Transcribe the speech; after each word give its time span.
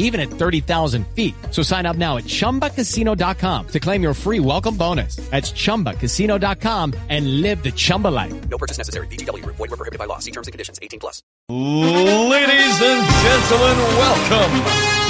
even 0.00 0.20
at 0.20 0.28
30,000 0.28 1.06
feet. 1.14 1.34
So 1.52 1.62
sign 1.62 1.86
up 1.86 1.96
now 1.96 2.16
at 2.16 2.24
ChumbaCasino.com 2.24 3.68
to 3.68 3.80
claim 3.80 4.02
your 4.02 4.14
free 4.14 4.40
welcome 4.40 4.76
bonus. 4.76 5.16
That's 5.30 5.52
ChumbaCasino.com 5.52 6.94
and 7.08 7.40
live 7.40 7.62
the 7.62 7.70
Chumba 7.70 8.08
life. 8.08 8.34
No 8.48 8.58
purchase 8.58 8.76
necessary. 8.76 9.06
VGW 9.06 9.44
Group. 9.44 9.56
Void 9.56 9.70
were 9.70 9.76
prohibited 9.76 10.00
by 10.00 10.06
law. 10.06 10.18
See 10.18 10.32
terms 10.32 10.48
and 10.48 10.52
conditions. 10.52 10.80
18 10.82 10.98
plus. 10.98 11.22
Ladies 11.48 12.82
and 12.82 13.02
gentlemen, 13.22 13.78
welcome 14.02 14.52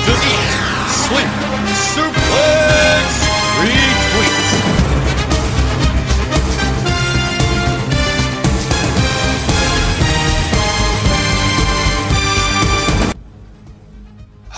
to 0.04 0.12
the 0.12 0.60
Sleep 0.88 1.30
Suplex 1.94 3.10
Retweets. 3.60 4.39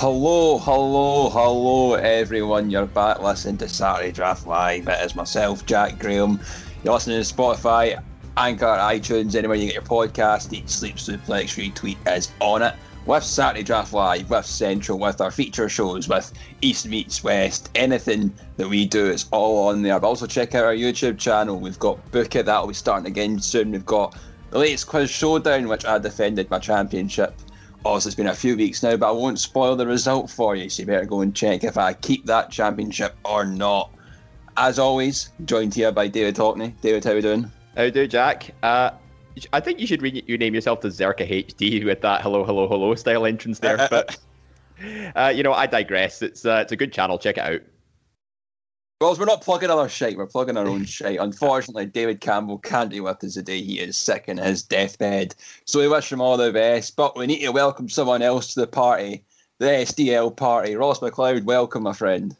Hello, 0.03 0.59
hello, 0.59 1.31
hello, 1.31 1.95
everyone. 1.95 2.71
You're 2.71 2.87
back 2.87 3.21
listening 3.21 3.57
to 3.59 3.69
Saturday 3.69 4.11
Draft 4.11 4.49
Live. 4.49 4.89
It 4.89 5.01
is 5.01 5.15
myself, 5.15 5.65
Jack 5.65 6.01
Graham. 6.01 6.41
You're 6.83 6.95
listening 6.95 7.23
to 7.23 7.35
Spotify, 7.35 8.03
Anchor, 8.37 8.65
iTunes, 8.67 9.37
anywhere 9.37 9.57
you 9.57 9.67
get 9.67 9.75
your 9.75 9.85
podcast. 9.85 10.53
Each 10.53 10.69
Sleep 10.69 10.97
Suplex 10.97 11.55
retweet 11.55 11.99
is 12.17 12.33
on 12.41 12.63
it. 12.63 12.75
With 13.07 13.23
Saturday 13.23 13.63
Draft 13.63 13.93
Live, 13.93 14.29
with 14.29 14.45
Central, 14.45 14.99
with 14.99 15.21
our 15.21 15.31
feature 15.31 15.69
shows, 15.69 16.09
with 16.09 16.33
East 16.63 16.89
Meets 16.89 17.23
West, 17.23 17.71
anything 17.77 18.35
that 18.57 18.69
we 18.69 18.85
do, 18.85 19.07
it's 19.07 19.29
all 19.31 19.69
on 19.69 19.83
there. 19.83 20.01
But 20.01 20.09
also 20.09 20.27
check 20.27 20.57
out 20.57 20.65
our 20.65 20.75
YouTube 20.75 21.17
channel. 21.17 21.61
We've 21.61 21.79
got 21.79 22.11
Book 22.11 22.35
It, 22.35 22.47
that'll 22.47 22.67
be 22.67 22.75
starting 22.75 23.07
again 23.07 23.39
soon. 23.39 23.71
We've 23.71 23.87
got 23.87 24.17
the 24.51 24.59
latest 24.59 24.89
Quiz 24.89 25.11
Showdown, 25.11 25.69
which 25.69 25.85
I 25.85 25.99
defended 25.99 26.51
my 26.51 26.59
championship 26.59 27.37
obviously 27.85 28.11
it's 28.11 28.17
been 28.17 28.27
a 28.29 28.35
few 28.35 28.57
weeks 28.57 28.83
now, 28.83 28.97
but 28.97 29.09
I 29.09 29.13
won't 29.13 29.39
spoil 29.39 29.77
the 29.77 29.87
result 29.87 30.31
for 30.31 30.57
you, 30.57 30.69
so 30.69 30.83
you 30.83 30.87
better 30.87 31.05
go 31.05 31.21
and 31.21 31.35
check 31.35 31.65
if 31.65 31.77
I 31.77 31.95
keep 31.95 32.27
that 32.27 32.51
championship 32.51 33.15
or 33.25 33.45
not. 33.45 33.93
As 34.57 34.79
always, 34.79 35.31
joined 35.45 35.75
here 35.75 35.93
by 35.93 36.09
David 36.09 36.37
Hockney. 36.37 36.79
David, 36.81 37.05
how 37.05 37.13
are 37.13 37.17
you 37.17 37.23
doing? 37.23 37.51
How 37.77 37.89
do, 37.89 38.07
Jack? 38.07 38.55
Uh, 38.63 38.91
I 39.53 39.61
think 39.61 39.81
you 39.81 39.87
should 39.87 40.03
re- 40.03 40.23
you 40.27 40.37
name 40.37 40.55
yourself 40.55 40.83
the 40.83 40.89
Zerka 40.89 41.27
HD 41.29 41.85
with 41.85 42.03
that 42.03 42.21
hello, 42.21 42.45
hello, 42.45 42.69
hello 42.69 42.95
style 42.95 43.25
entrance 43.25 43.61
there. 43.61 43.77
but 43.91 44.19
uh, 45.17 45.33
you 45.35 45.43
know, 45.43 45.55
I 45.55 45.67
digress. 45.67 46.23
It's 46.23 46.45
uh, 46.45 46.61
it's 46.63 46.73
a 46.73 46.77
good 46.77 46.93
channel. 46.93 47.19
Check 47.19 47.39
it 47.39 47.45
out. 47.45 47.61
Well, 49.03 49.17
we're 49.19 49.25
not 49.25 49.43
plugging 49.43 49.69
other 49.69 49.89
shite, 49.89 50.17
we're 50.17 50.29
plugging 50.29 50.57
our 50.57 50.69
own 50.69 50.85
shite. 50.87 51.19
Unfortunately, 51.19 51.87
David 51.87 52.21
Campbell 52.21 52.59
can't 52.59 52.89
be 52.89 53.01
with 53.01 53.25
us 53.25 53.35
today. 53.35 53.61
He 53.61 53.81
is 53.81 53.97
sick 53.97 54.27
in 54.29 54.37
his 54.37 54.63
deathbed. 54.63 55.35
So 55.65 55.81
we 55.81 55.89
wish 55.89 56.13
him 56.13 56.21
all 56.21 56.37
the 56.37 56.53
best. 56.53 56.95
But 56.95 57.17
we 57.17 57.27
need 57.27 57.41
to 57.41 57.51
welcome 57.51 57.89
someone 57.89 58.23
else 58.23 58.55
to 58.55 58.61
the 58.61 58.69
party, 58.69 59.25
the 59.59 59.67
SDL 59.67 60.37
party. 60.37 60.77
Ross 60.77 61.01
McLeod, 61.01 61.43
welcome, 61.43 61.83
my 61.83 61.93
friend. 61.93 62.37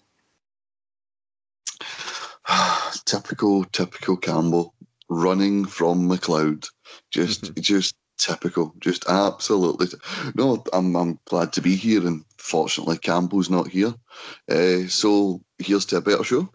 typical, 3.07 3.65
typical 3.65 4.17
Campbell. 4.17 4.73
Running 5.09 5.65
from 5.65 6.09
McLeod. 6.09 6.69
Just 7.11 7.57
just 7.57 7.97
typical. 8.19 8.73
Just 8.79 9.05
absolutely. 9.09 9.89
T- 9.89 9.97
no, 10.37 10.63
I'm 10.73 10.95
I'm 10.95 11.19
glad 11.25 11.53
to 11.55 11.61
be 11.61 11.75
here 11.75 12.07
and 12.07 12.25
fortunately 12.39 12.99
Campbell's 12.99 13.51
not 13.51 13.67
here. 13.67 13.95
Uh, 14.49 14.87
so 14.87 15.43
here's 15.63 15.87
to 15.87 15.97
a 15.97 16.01
better 16.01 16.25
show. 16.25 16.49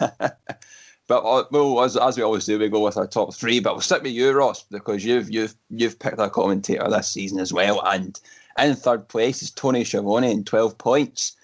but 0.00 1.24
uh, 1.24 1.44
well, 1.50 1.82
as, 1.82 1.96
as 1.96 2.16
we 2.16 2.22
always 2.22 2.46
do, 2.46 2.58
we 2.58 2.68
go 2.68 2.84
with 2.84 2.96
our 2.96 3.06
top 3.06 3.34
three. 3.34 3.60
But 3.60 3.74
we'll 3.74 3.82
stick 3.82 4.02
with 4.02 4.12
you, 4.12 4.32
Ross, 4.32 4.62
because 4.64 5.04
you've 5.04 5.30
you've 5.30 5.54
you've 5.70 5.98
picked 5.98 6.18
a 6.18 6.30
commentator 6.30 6.88
this 6.88 7.08
season 7.08 7.40
as 7.40 7.52
well. 7.52 7.84
And 7.86 8.18
in 8.58 8.74
third 8.74 9.08
place 9.08 9.42
is 9.42 9.50
Tony 9.50 9.84
Schiavone 9.84 10.30
in 10.30 10.44
twelve 10.44 10.78
points 10.78 11.36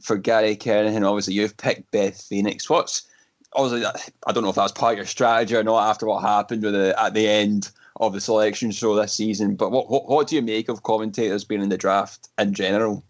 for 0.00 0.16
Gary 0.16 0.56
Kernahan. 0.56 1.06
Obviously, 1.06 1.34
you've 1.34 1.56
picked 1.56 1.90
Beth 1.90 2.20
Phoenix. 2.20 2.68
What's 2.68 3.06
obviously 3.52 3.86
I 4.26 4.32
don't 4.32 4.42
know 4.42 4.50
if 4.50 4.56
that's 4.56 4.72
part 4.72 4.92
of 4.92 4.98
your 4.98 5.06
strategy 5.06 5.56
or 5.56 5.64
not 5.64 5.88
after 5.88 6.06
what 6.06 6.22
happened 6.22 6.62
with 6.62 6.74
the 6.74 6.94
at 7.00 7.14
the 7.14 7.28
end 7.28 7.70
of 7.96 8.12
the 8.12 8.20
selection 8.20 8.70
show 8.70 8.94
this 8.94 9.14
season. 9.14 9.56
But 9.56 9.70
what 9.70 9.90
what, 9.90 10.08
what 10.08 10.28
do 10.28 10.36
you 10.36 10.42
make 10.42 10.68
of 10.68 10.82
commentators 10.82 11.44
being 11.44 11.62
in 11.62 11.68
the 11.68 11.76
draft 11.76 12.28
in 12.38 12.54
general? 12.54 13.04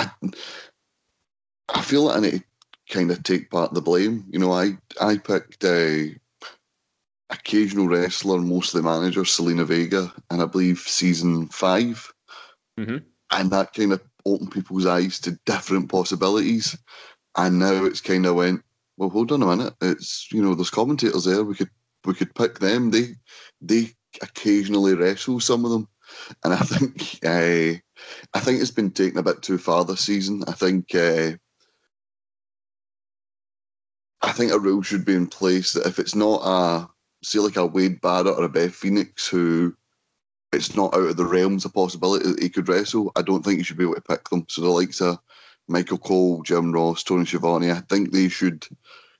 I, 0.00 0.10
I 1.68 1.82
feel 1.82 2.04
like 2.04 2.16
I 2.16 2.20
need 2.20 2.32
to 2.32 2.44
kind 2.94 3.10
of 3.10 3.22
take 3.22 3.50
part 3.50 3.70
of 3.70 3.74
the 3.74 3.82
blame. 3.82 4.24
You 4.30 4.38
know, 4.38 4.52
I 4.52 4.76
I 5.00 5.18
picked 5.18 5.64
a 5.64 6.14
occasional 7.30 7.88
wrestler, 7.88 8.38
mostly 8.38 8.82
manager, 8.82 9.22
Zelina 9.22 9.64
Vega, 9.64 10.12
and 10.30 10.42
I 10.42 10.46
believe 10.46 10.80
season 10.80 11.46
5 11.46 12.12
mm-hmm. 12.78 12.96
and 13.30 13.50
that 13.50 13.72
kind 13.72 13.92
of 13.92 14.02
opened 14.26 14.50
people's 14.50 14.86
eyes 14.86 15.20
to 15.20 15.38
different 15.46 15.88
possibilities. 15.88 16.76
And 17.36 17.60
now 17.60 17.84
it's 17.84 18.00
kind 18.00 18.26
of 18.26 18.34
went, 18.34 18.62
well, 18.96 19.10
hold 19.10 19.30
on 19.32 19.42
a 19.42 19.46
minute. 19.46 19.74
It's 19.80 20.30
you 20.32 20.42
know, 20.42 20.54
there's 20.54 20.70
commentators 20.70 21.24
there. 21.24 21.44
We 21.44 21.54
could 21.54 21.70
we 22.04 22.14
could 22.14 22.34
pick 22.34 22.58
them. 22.58 22.90
They 22.90 23.14
they 23.60 23.90
occasionally 24.22 24.94
wrestle 24.94 25.40
some 25.40 25.64
of 25.64 25.70
them, 25.70 25.88
and 26.44 26.52
I 26.52 26.58
think 26.58 27.18
uh, 27.24 27.78
I 28.34 28.40
think 28.40 28.60
it's 28.60 28.70
been 28.70 28.90
taken 28.90 29.18
a 29.18 29.22
bit 29.22 29.42
too 29.42 29.58
far 29.58 29.84
this 29.84 30.00
season. 30.00 30.44
I 30.46 30.52
think 30.52 30.94
uh, 30.94 31.32
I 34.22 34.32
think 34.32 34.52
a 34.52 34.58
rule 34.58 34.82
should 34.82 35.04
be 35.04 35.14
in 35.14 35.26
place 35.26 35.72
that 35.72 35.86
if 35.86 35.98
it's 35.98 36.14
not 36.14 36.40
a 36.44 36.88
say 37.22 37.38
like 37.38 37.56
a 37.56 37.66
Wade 37.66 38.00
Barrett 38.00 38.38
or 38.38 38.44
a 38.44 38.48
Beth 38.48 38.74
Phoenix 38.74 39.26
who 39.28 39.74
it's 40.52 40.74
not 40.74 40.94
out 40.94 41.10
of 41.10 41.16
the 41.16 41.24
realms 41.24 41.64
of 41.64 41.74
possibility 41.74 42.28
that 42.28 42.42
he 42.42 42.48
could 42.48 42.68
wrestle, 42.68 43.12
I 43.14 43.22
don't 43.22 43.44
think 43.44 43.58
you 43.58 43.64
should 43.64 43.76
be 43.78 43.84
able 43.84 43.94
to 43.94 44.00
pick 44.00 44.28
them. 44.28 44.46
So 44.48 44.62
the 44.62 44.68
likes 44.68 45.00
of 45.00 45.18
Michael 45.68 45.98
Cole, 45.98 46.42
Jim 46.42 46.72
Ross, 46.72 47.04
Tony 47.04 47.24
Schiavone, 47.24 47.70
I 47.70 47.80
think 47.88 48.10
they 48.10 48.28
should 48.28 48.66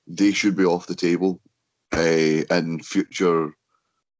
they 0.07 0.31
should 0.31 0.55
be 0.57 0.65
off 0.65 0.87
the 0.87 0.95
table 0.95 1.39
uh, 1.93 1.99
in 1.99 2.81
future 2.83 3.55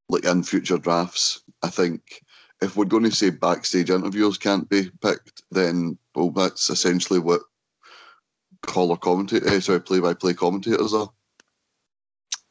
like 0.09 0.25
in 0.25 0.43
future 0.43 0.77
drafts. 0.77 1.41
I 1.63 1.69
think 1.69 2.23
if 2.61 2.77
we're 2.77 2.85
going 2.85 3.03
to 3.03 3.11
say 3.11 3.31
backstage 3.31 3.89
interviews 3.89 4.37
can't 4.37 4.69
be 4.69 4.89
picked, 5.01 5.43
then 5.51 5.97
well, 6.15 6.29
that's 6.29 6.69
essentially 6.69 7.19
what 7.19 7.41
caller 8.61 8.97
commentator, 8.97 9.59
sorry, 9.61 9.81
play-by-play 9.81 10.33
commentators 10.35 10.93
are. 10.93 11.09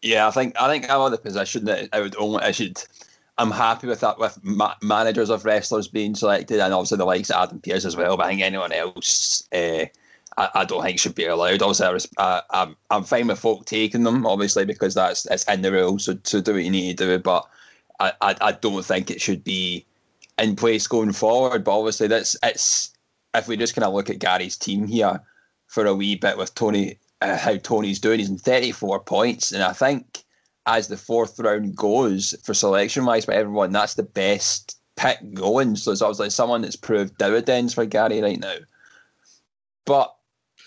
Yeah, 0.02 0.26
I 0.26 0.31
think 0.31 0.56
I 0.58 0.69
think 0.69 0.90
I'm 0.90 1.00
on 1.00 1.11
the 1.11 1.19
position 1.19 1.67
that 1.67 1.88
I 1.93 2.00
would 2.00 2.17
only 2.17 2.43
I 2.43 2.52
should. 2.52 2.82
I'm 3.37 3.50
happy 3.50 3.87
with 3.87 4.00
that 4.00 4.19
with 4.19 4.38
ma- 4.43 4.75
managers 4.82 5.31
of 5.31 5.44
wrestlers 5.44 5.88
being 5.88 6.14
selected, 6.14 6.58
and 6.58 6.73
obviously 6.73 6.99
the 6.99 7.05
likes 7.05 7.31
of 7.31 7.37
Adam 7.37 7.61
Pearce 7.61 7.85
as 7.85 7.96
well. 7.96 8.17
But 8.17 8.26
I 8.26 8.29
think 8.31 8.40
anyone 8.40 8.73
else, 8.73 9.46
uh, 9.52 9.85
I, 10.38 10.49
I, 10.55 10.64
don't 10.64 10.82
think 10.82 10.99
should 10.99 11.14
be 11.14 11.26
allowed. 11.26 11.61
Obviously, 11.61 12.08
I, 12.19 12.43
am 12.50 12.76
I'm 12.90 13.05
fine 13.05 13.26
with 13.26 13.38
folk 13.38 13.67
taking 13.67 14.02
them, 14.02 14.26
obviously 14.26 14.64
because 14.64 14.94
that's 14.94 15.26
it's 15.26 15.44
in 15.44 15.61
the 15.61 15.73
rules. 15.73 16.06
So 16.06 16.14
to 16.14 16.40
do 16.40 16.55
what 16.55 16.64
you 16.64 16.70
need 16.70 16.96
to 16.96 17.05
do, 17.05 17.19
but 17.19 17.46
I, 17.99 18.12
I, 18.23 18.37
I 18.40 18.52
don't 18.52 18.85
think 18.85 19.11
it 19.11 19.20
should 19.20 19.44
be 19.44 19.85
in 20.40 20.56
place 20.56 20.87
going 20.87 21.12
forward. 21.12 21.64
But 21.64 21.78
obviously, 21.78 22.08
that's 22.08 22.37
it's 22.42 22.90
if 23.34 23.46
we 23.46 23.56
just 23.56 23.75
kind 23.75 23.84
of 23.84 23.94
look 23.94 24.10
at 24.10 24.19
Gary's 24.19 24.56
team 24.56 24.87
here 24.87 25.20
for 25.66 25.87
a 25.87 25.94
wee 25.94 26.16
bit 26.16 26.37
with 26.37 26.54
Tony, 26.54 26.98
uh, 27.20 27.37
how 27.37 27.56
Tony's 27.56 28.00
doing. 28.00 28.19
He's 28.19 28.31
in 28.31 28.38
34 28.38 29.00
points, 29.04 29.52
and 29.52 29.62
I 29.62 29.72
think 29.72 30.25
as 30.66 30.88
the 30.88 30.96
fourth 30.96 31.38
round 31.38 31.76
goes 31.76 32.34
for 32.42 32.54
selection 32.54 33.04
wise 33.04 33.26
by 33.26 33.34
everyone, 33.34 33.72
that's 33.72 33.94
the 33.94 34.02
best 34.02 34.78
pick 34.96 35.19
going. 35.34 35.76
So 35.76 35.92
it's 35.92 36.02
obviously 36.02 36.31
someone 36.31 36.62
that's 36.62 36.76
proved 36.76 37.16
dividends 37.19 37.75
for 37.75 37.87
Gary 37.87 38.20
right 38.20 38.38
now. 38.38 38.56
But 39.87 40.14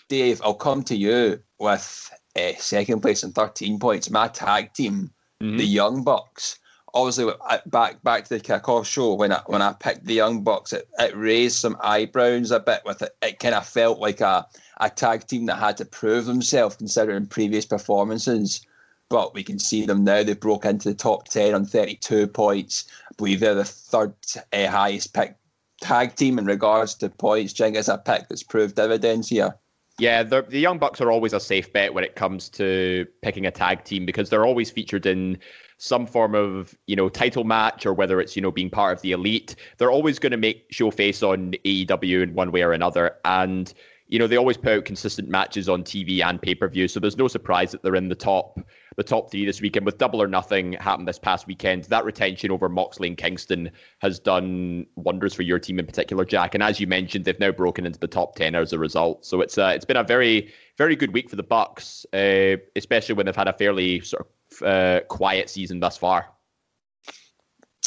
Dave, 0.10 0.42
I'll 0.44 0.54
come 0.56 0.84
to 0.84 0.96
you 0.96 1.40
with 1.60 2.12
uh, 2.36 2.54
second 2.58 3.02
place 3.02 3.24
and 3.24 3.34
13 3.36 3.80
points. 3.80 4.10
My 4.10 4.28
tag 4.28 4.74
team, 4.74 5.12
Mhm. 5.42 5.58
the 5.58 5.66
Young 5.66 6.04
Bucks. 6.04 6.58
Obviously, 6.96 7.34
back 7.66 8.04
back 8.04 8.26
to 8.26 8.30
the 8.30 8.40
kickoff 8.40 8.86
show 8.86 9.14
when 9.16 9.32
I 9.32 9.42
when 9.48 9.62
I 9.62 9.74
picked 9.74 10.06
the 10.06 10.14
Young 10.14 10.44
Bucks, 10.44 10.74
it, 10.74 10.88
it 11.00 11.16
raised 11.16 11.58
some 11.58 11.78
eyebrows 11.82 12.52
a 12.52 12.60
bit. 12.60 12.82
With 12.86 13.02
it, 13.02 13.16
it 13.22 13.40
kind 13.40 13.56
of 13.56 13.66
felt 13.66 14.00
like 14.00 14.22
a 14.22 14.48
a 14.78 14.90
tag 14.90 15.26
team 15.28 15.48
that 15.48 15.56
had 15.56 15.78
to 15.78 15.86
prove 15.86 16.26
themselves 16.26 16.76
considering 16.76 17.26
previous 17.26 17.66
performances. 17.66 18.66
But 19.10 19.34
we 19.34 19.44
can 19.44 19.60
see 19.60 19.86
them 19.86 20.04
now. 20.04 20.24
They 20.24 20.34
broke 20.34 20.66
into 20.66 20.90
the 20.90 20.96
top 20.96 21.28
ten 21.28 21.54
on 21.54 21.66
32 21.66 22.28
points. 22.28 22.86
I 23.10 23.16
believe 23.18 23.40
they're 23.40 23.56
the 23.56 23.66
third 23.66 24.14
uh, 24.52 24.68
highest 24.68 25.14
pick 25.14 25.36
tag 25.82 26.16
team 26.16 26.40
in 26.40 26.46
regards 26.46 26.96
to 26.96 27.10
points. 27.10 27.54
Do 27.54 27.66
a 27.66 27.98
pick 27.98 28.28
that's 28.30 28.44
proved 28.44 28.76
dividends 28.76 29.30
here? 29.30 29.56
Yeah, 30.00 30.24
the 30.24 30.44
Young 30.50 30.80
Bucks 30.80 31.02
are 31.02 31.12
always 31.12 31.34
a 31.34 31.40
safe 31.40 31.72
bet 31.72 31.94
when 31.94 32.04
it 32.04 32.16
comes 32.16 32.50
to 32.50 33.06
picking 33.22 33.46
a 33.46 33.52
tag 33.52 33.84
team 33.84 34.08
because 34.08 34.30
they're 34.30 34.46
always 34.46 34.72
featured 34.72 35.06
in 35.06 35.38
some 35.84 36.06
form 36.06 36.34
of 36.34 36.78
you 36.88 36.96
know 36.96 37.10
title 37.10 37.44
match 37.44 37.86
or 37.86 37.94
whether 37.94 38.22
it's 38.22 38.38
you 38.38 38.42
know 38.42 38.52
being 38.52 38.70
part 38.70 38.96
of 38.96 39.02
the 39.02 39.12
elite. 39.12 39.56
They're 39.78 39.92
always 39.92 40.18
going 40.18 40.32
to 40.32 40.38
make 40.38 40.66
show 40.72 40.90
face 40.90 41.22
on 41.22 41.52
AEW 41.66 42.24
in 42.24 42.34
one 42.34 42.54
way 42.54 42.64
or 42.64 42.72
another, 42.72 43.18
and 43.26 43.74
you 44.08 44.18
know 44.18 44.26
they 44.26 44.38
always 44.38 44.56
put 44.56 44.72
out 44.72 44.86
consistent 44.86 45.28
matches 45.28 45.68
on 45.68 45.84
TV 45.84 46.24
and 46.24 46.42
pay 46.42 46.56
per 46.56 46.70
view. 46.70 46.88
So 46.88 47.02
there's 47.02 47.18
no 47.18 47.28
surprise 47.28 47.72
that 47.74 47.84
they're 47.84 47.96
in 47.96 48.08
the 48.08 48.16
top 48.16 48.60
the 48.96 49.04
top 49.04 49.32
three 49.32 49.46
this 49.46 49.62
weekend 49.62 49.86
with 49.86 49.98
Double 49.98 50.22
or 50.22 50.28
Nothing 50.28 50.74
happened 50.74 51.08
this 51.08 51.20
past 51.20 51.48
weekend. 51.48 51.86
That 51.86 52.06
retention 52.06 52.52
over 52.52 52.70
Moxley 52.70 53.08
and 53.08 53.18
Kingston 53.18 53.72
has 54.00 54.20
done 54.20 54.86
wonders 54.96 55.34
for 55.34 55.42
your 55.42 55.60
team 55.60 55.80
in 55.80 55.86
particular, 55.86 56.26
Jack. 56.26 56.54
And 56.54 56.64
as 56.64 56.80
you 56.80 56.88
mentioned, 56.88 57.26
they've 57.26 57.40
now 57.40 57.52
broken 57.52 57.86
into 57.86 58.00
the 58.00 58.08
top 58.08 58.36
ten 58.36 58.56
as 58.56 58.74
a 58.74 58.80
result. 58.80 59.26
So 59.26 59.42
it's 59.42 59.58
uh, 59.58 59.72
it's 59.76 59.86
been 59.86 59.98
a 59.98 60.04
very 60.04 60.54
very 60.78 60.96
good 60.96 61.14
week 61.14 61.30
for 61.30 61.36
the 61.36 61.44
Bucks, 61.44 62.06
uh, 62.14 62.58
especially 62.76 63.16
when 63.16 63.26
they've 63.26 63.36
had 63.36 63.48
a 63.48 63.54
fairly 63.54 64.02
sort 64.02 64.28
of 64.28 64.68
uh, 64.68 65.00
quiet 65.08 65.50
season 65.50 65.80
thus 65.80 65.98
far. 65.98 66.28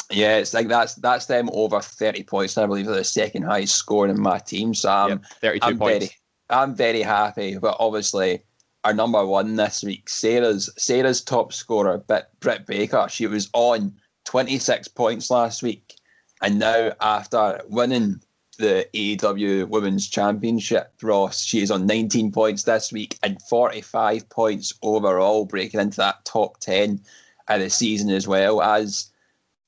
Yeah, 0.09 0.37
it's 0.37 0.53
like 0.53 0.67
that's 0.67 0.95
that's 0.95 1.25
them 1.25 1.49
over 1.51 1.81
thirty 1.81 2.23
points. 2.23 2.57
I 2.57 2.65
believe 2.65 2.85
they're 2.85 2.95
the 2.95 3.03
second 3.03 3.43
highest 3.43 3.75
scoring 3.75 4.15
in 4.15 4.21
my 4.21 4.39
team. 4.39 4.73
So 4.73 4.89
I'm, 4.89 5.09
Yep, 5.09 5.21
32 5.41 5.65
I'm 5.65 5.77
points. 5.77 6.05
very 6.05 6.11
I'm 6.49 6.75
very 6.75 7.01
happy. 7.01 7.57
But 7.57 7.75
obviously, 7.79 8.43
our 8.87 8.93
number 8.93 9.25
one 9.25 9.57
this 9.57 9.83
week, 9.83 10.07
Sarah's 10.07 10.69
Sarah's 10.77 11.19
top 11.19 11.51
scorer, 11.51 11.97
Britt 12.39 12.65
Baker. 12.65 13.07
She 13.09 13.27
was 13.27 13.49
on 13.51 13.93
twenty 14.23 14.57
six 14.59 14.87
points 14.87 15.29
last 15.29 15.61
week, 15.61 15.95
and 16.41 16.57
now 16.57 16.93
after 17.01 17.59
winning 17.67 18.21
the 18.57 18.87
AEW 18.93 19.67
Women's 19.67 20.07
Championship, 20.07 20.93
Ross, 21.01 21.43
she 21.43 21.61
is 21.61 21.69
on 21.69 21.85
nineteen 21.85 22.31
points 22.31 22.63
this 22.63 22.93
week 22.93 23.19
and 23.23 23.41
forty 23.41 23.81
five 23.81 24.29
points 24.29 24.73
overall, 24.81 25.43
breaking 25.43 25.81
into 25.81 25.97
that 25.97 26.23
top 26.23 26.57
ten 26.61 27.01
of 27.49 27.59
the 27.59 27.69
season 27.69 28.09
as 28.09 28.25
well 28.25 28.61
as 28.61 29.11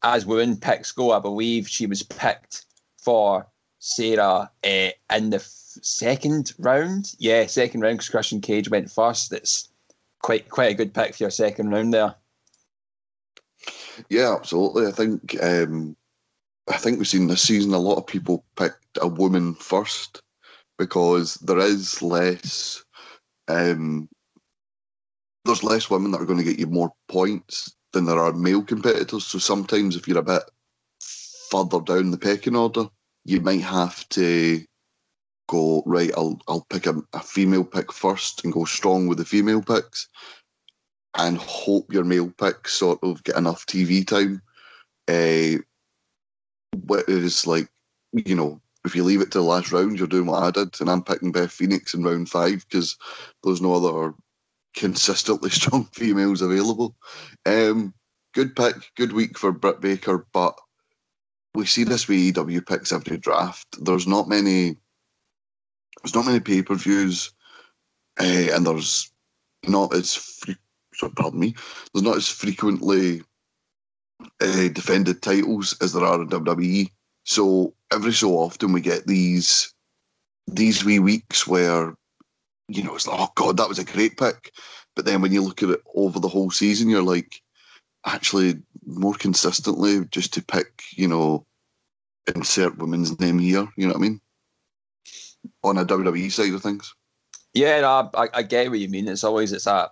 as 0.01 0.25
women 0.25 0.56
picks 0.56 0.94
go, 0.94 1.12
I 1.12 1.19
believe 1.19 1.68
she 1.68 1.88
was 1.88 2.04
picked 2.04 2.66
for 2.98 3.45
Sarah 3.80 4.50
uh, 4.63 4.89
in 5.13 5.30
the 5.30 5.45
second 5.86 6.54
round. 6.60 7.16
Yeah, 7.20 7.46
second 7.48 7.81
round 7.81 7.98
because 7.98 8.10
Christian 8.10 8.42
Cage 8.42 8.70
went 8.70 8.92
first. 8.92 9.31
That's 9.31 9.70
quite 10.22 10.50
quite 10.50 10.72
a 10.72 10.76
good 10.76 10.94
pick 10.94 11.16
for 11.16 11.24
your 11.24 11.31
second 11.31 11.70
round 11.70 11.94
there. 11.94 12.16
Yeah, 14.10 14.36
absolutely. 14.36 14.88
I 14.88 14.92
think 14.92 15.42
um, 15.42 15.96
I 16.70 16.78
think 16.78 16.98
we've 16.98 17.08
seen 17.08 17.28
this 17.28 17.42
season 17.42 17.74
a 17.74 17.80
lot 17.80 17.98
of 17.98 18.08
people 18.08 18.44
picked 18.56 18.98
a 19.02 19.08
woman 19.08 19.56
first 19.56 20.22
because 20.78 21.36
there 21.36 21.60
is 21.60 22.02
less 22.02 22.84
um, 23.48 24.08
there's 25.46 25.64
less 25.64 25.90
women 25.90 26.12
that 26.12 26.22
are 26.22 26.26
going 26.26 26.40
to 26.40 26.46
get 26.46 26.60
you 26.60 26.68
more 26.68 26.92
points 27.08 27.76
than 27.92 28.06
there 28.06 28.20
are 28.20 28.34
male 28.34 28.62
competitors. 28.62 29.26
So 29.26 29.40
sometimes 29.40 29.96
if 29.96 30.08
you're 30.08 30.20
a 30.20 30.24
bit 30.24 30.44
further 31.50 31.81
down 31.81 32.12
the 32.12 32.18
pecking 32.18 32.56
order, 32.56 32.86
you 33.26 33.42
might 33.42 33.62
have 33.62 34.08
to 34.10 34.64
go 35.50 35.84
right. 35.86 36.12
I'll 36.16 36.40
I'll 36.48 36.66
pick 36.69 36.86
a, 36.86 36.96
a 37.13 37.19
female 37.19 37.66
pick 37.66 37.92
first 37.92 38.44
and 38.44 38.54
go 38.54 38.63
strong 38.63 39.07
with 39.07 39.18
the 39.18 39.25
female 39.25 39.62
picks 39.62 40.07
and 41.18 41.38
hope 41.38 41.92
your 41.92 42.04
male 42.06 42.31
picks 42.38 42.74
sort 42.74 43.00
of 43.04 43.24
get 43.24 43.36
enough 43.36 43.66
TV 43.66 44.07
time. 44.07 44.42
Uh, 45.07 45.62
whereas, 46.86 47.48
like, 47.48 47.68
you 48.13 48.36
know, 48.36 48.62
if 48.86 48.96
you 48.96 49.04
leave 49.04 49.22
it 49.22 49.31
to 49.31 49.40
the 49.40 49.44
last 49.44 49.72
round, 49.72 49.98
you're 49.98 50.07
doing 50.07 50.28
what 50.28 50.44
I 50.44 50.51
did, 50.51 50.80
and 50.80 50.90
I'm 50.90 51.04
picking 51.04 51.31
Beth 51.31 51.52
Phoenix 51.52 51.94
in 51.94 52.04
round 52.04 52.30
five 52.30 52.63
because 52.69 52.95
there's 53.44 53.62
no 53.62 53.74
other 53.74 54.13
consistently 54.75 55.50
strong 55.50 55.86
females 55.94 56.42
available. 56.42 56.95
Um, 57.45 57.94
good 58.34 58.56
pick, 58.56 58.75
good 58.95 59.13
week 59.13 59.38
for 59.38 59.52
Britt 59.52 59.81
Baker, 59.81 60.28
but 60.31 60.57
we 61.56 61.66
see 61.66 61.84
this 61.84 62.07
with 62.07 62.38
EW 62.38 62.62
picks 62.62 62.92
every 62.92 63.18
draft. 63.18 63.84
There's 63.84 64.07
not 64.07 64.30
many. 64.30 64.78
There's 66.04 66.16
not 66.16 66.25
many 66.25 66.40
pay 66.40 66.62
per 66.62 66.75
views, 66.75 67.31
uh, 68.19 68.54
and 68.54 68.66
there's 68.66 69.12
not 69.68 69.94
as 69.94 70.16
fre- 70.16 70.51
so 70.94 71.10
pardon 71.10 71.40
me. 71.40 71.56
There's 71.94 72.04
not 72.04 72.18
as 72.18 72.28
frequently 72.28 73.22
uh, 74.42 74.68
defended 74.69 75.22
titles 75.22 75.75
as 75.81 75.94
there 75.94 76.06
are 76.06 76.22
in 76.22 76.30
WWE. 76.30 76.90
So 77.24 77.74
every 77.92 78.13
so 78.13 78.31
often 78.31 78.74
we 78.74 78.81
get 78.81 79.07
these 79.07 79.74
these 80.48 80.84
wee 80.84 81.00
weeks 81.00 81.46
where 81.46 81.96
you 82.68 82.84
know 82.84 82.95
it's 82.95 83.07
like, 83.07 83.19
oh 83.19 83.31
god, 83.36 83.57
that 83.57 83.69
was 83.69 83.80
a 83.80 83.86
great 83.86 84.18
pick. 84.18 84.52
But 84.95 85.06
then 85.06 85.22
when 85.22 85.31
you 85.31 85.42
look 85.42 85.63
at 85.63 85.69
it 85.69 85.81
over 85.95 86.19
the 86.19 86.28
whole 86.28 86.52
season, 86.52 86.90
you're 86.90 87.04
like, 87.04 87.42
actually 88.06 88.56
more 88.86 89.13
consistently 89.13 90.06
just 90.06 90.34
to 90.34 90.44
pick, 90.44 90.84
you 90.92 91.07
know, 91.07 91.45
insert 92.34 92.78
women's 92.78 93.19
name 93.19 93.40
here. 93.40 93.68
You 93.78 93.88
know 93.88 93.94
what 93.94 94.00
I 94.00 94.02
mean? 94.02 94.22
On 95.64 95.78
a 95.78 95.86
WWE 95.86 96.32
side 96.32 96.54
of 96.54 96.62
things. 96.62 96.94
Yeah, 97.54 97.82
no, 97.82 98.10
I, 98.14 98.28
I 98.34 98.44
get 98.44 98.70
what 98.70 98.80
you 98.80 98.90
mean. 98.90 99.08
It's 99.08 99.24
always 99.24 99.52
it's 99.52 99.68
a 99.68 99.90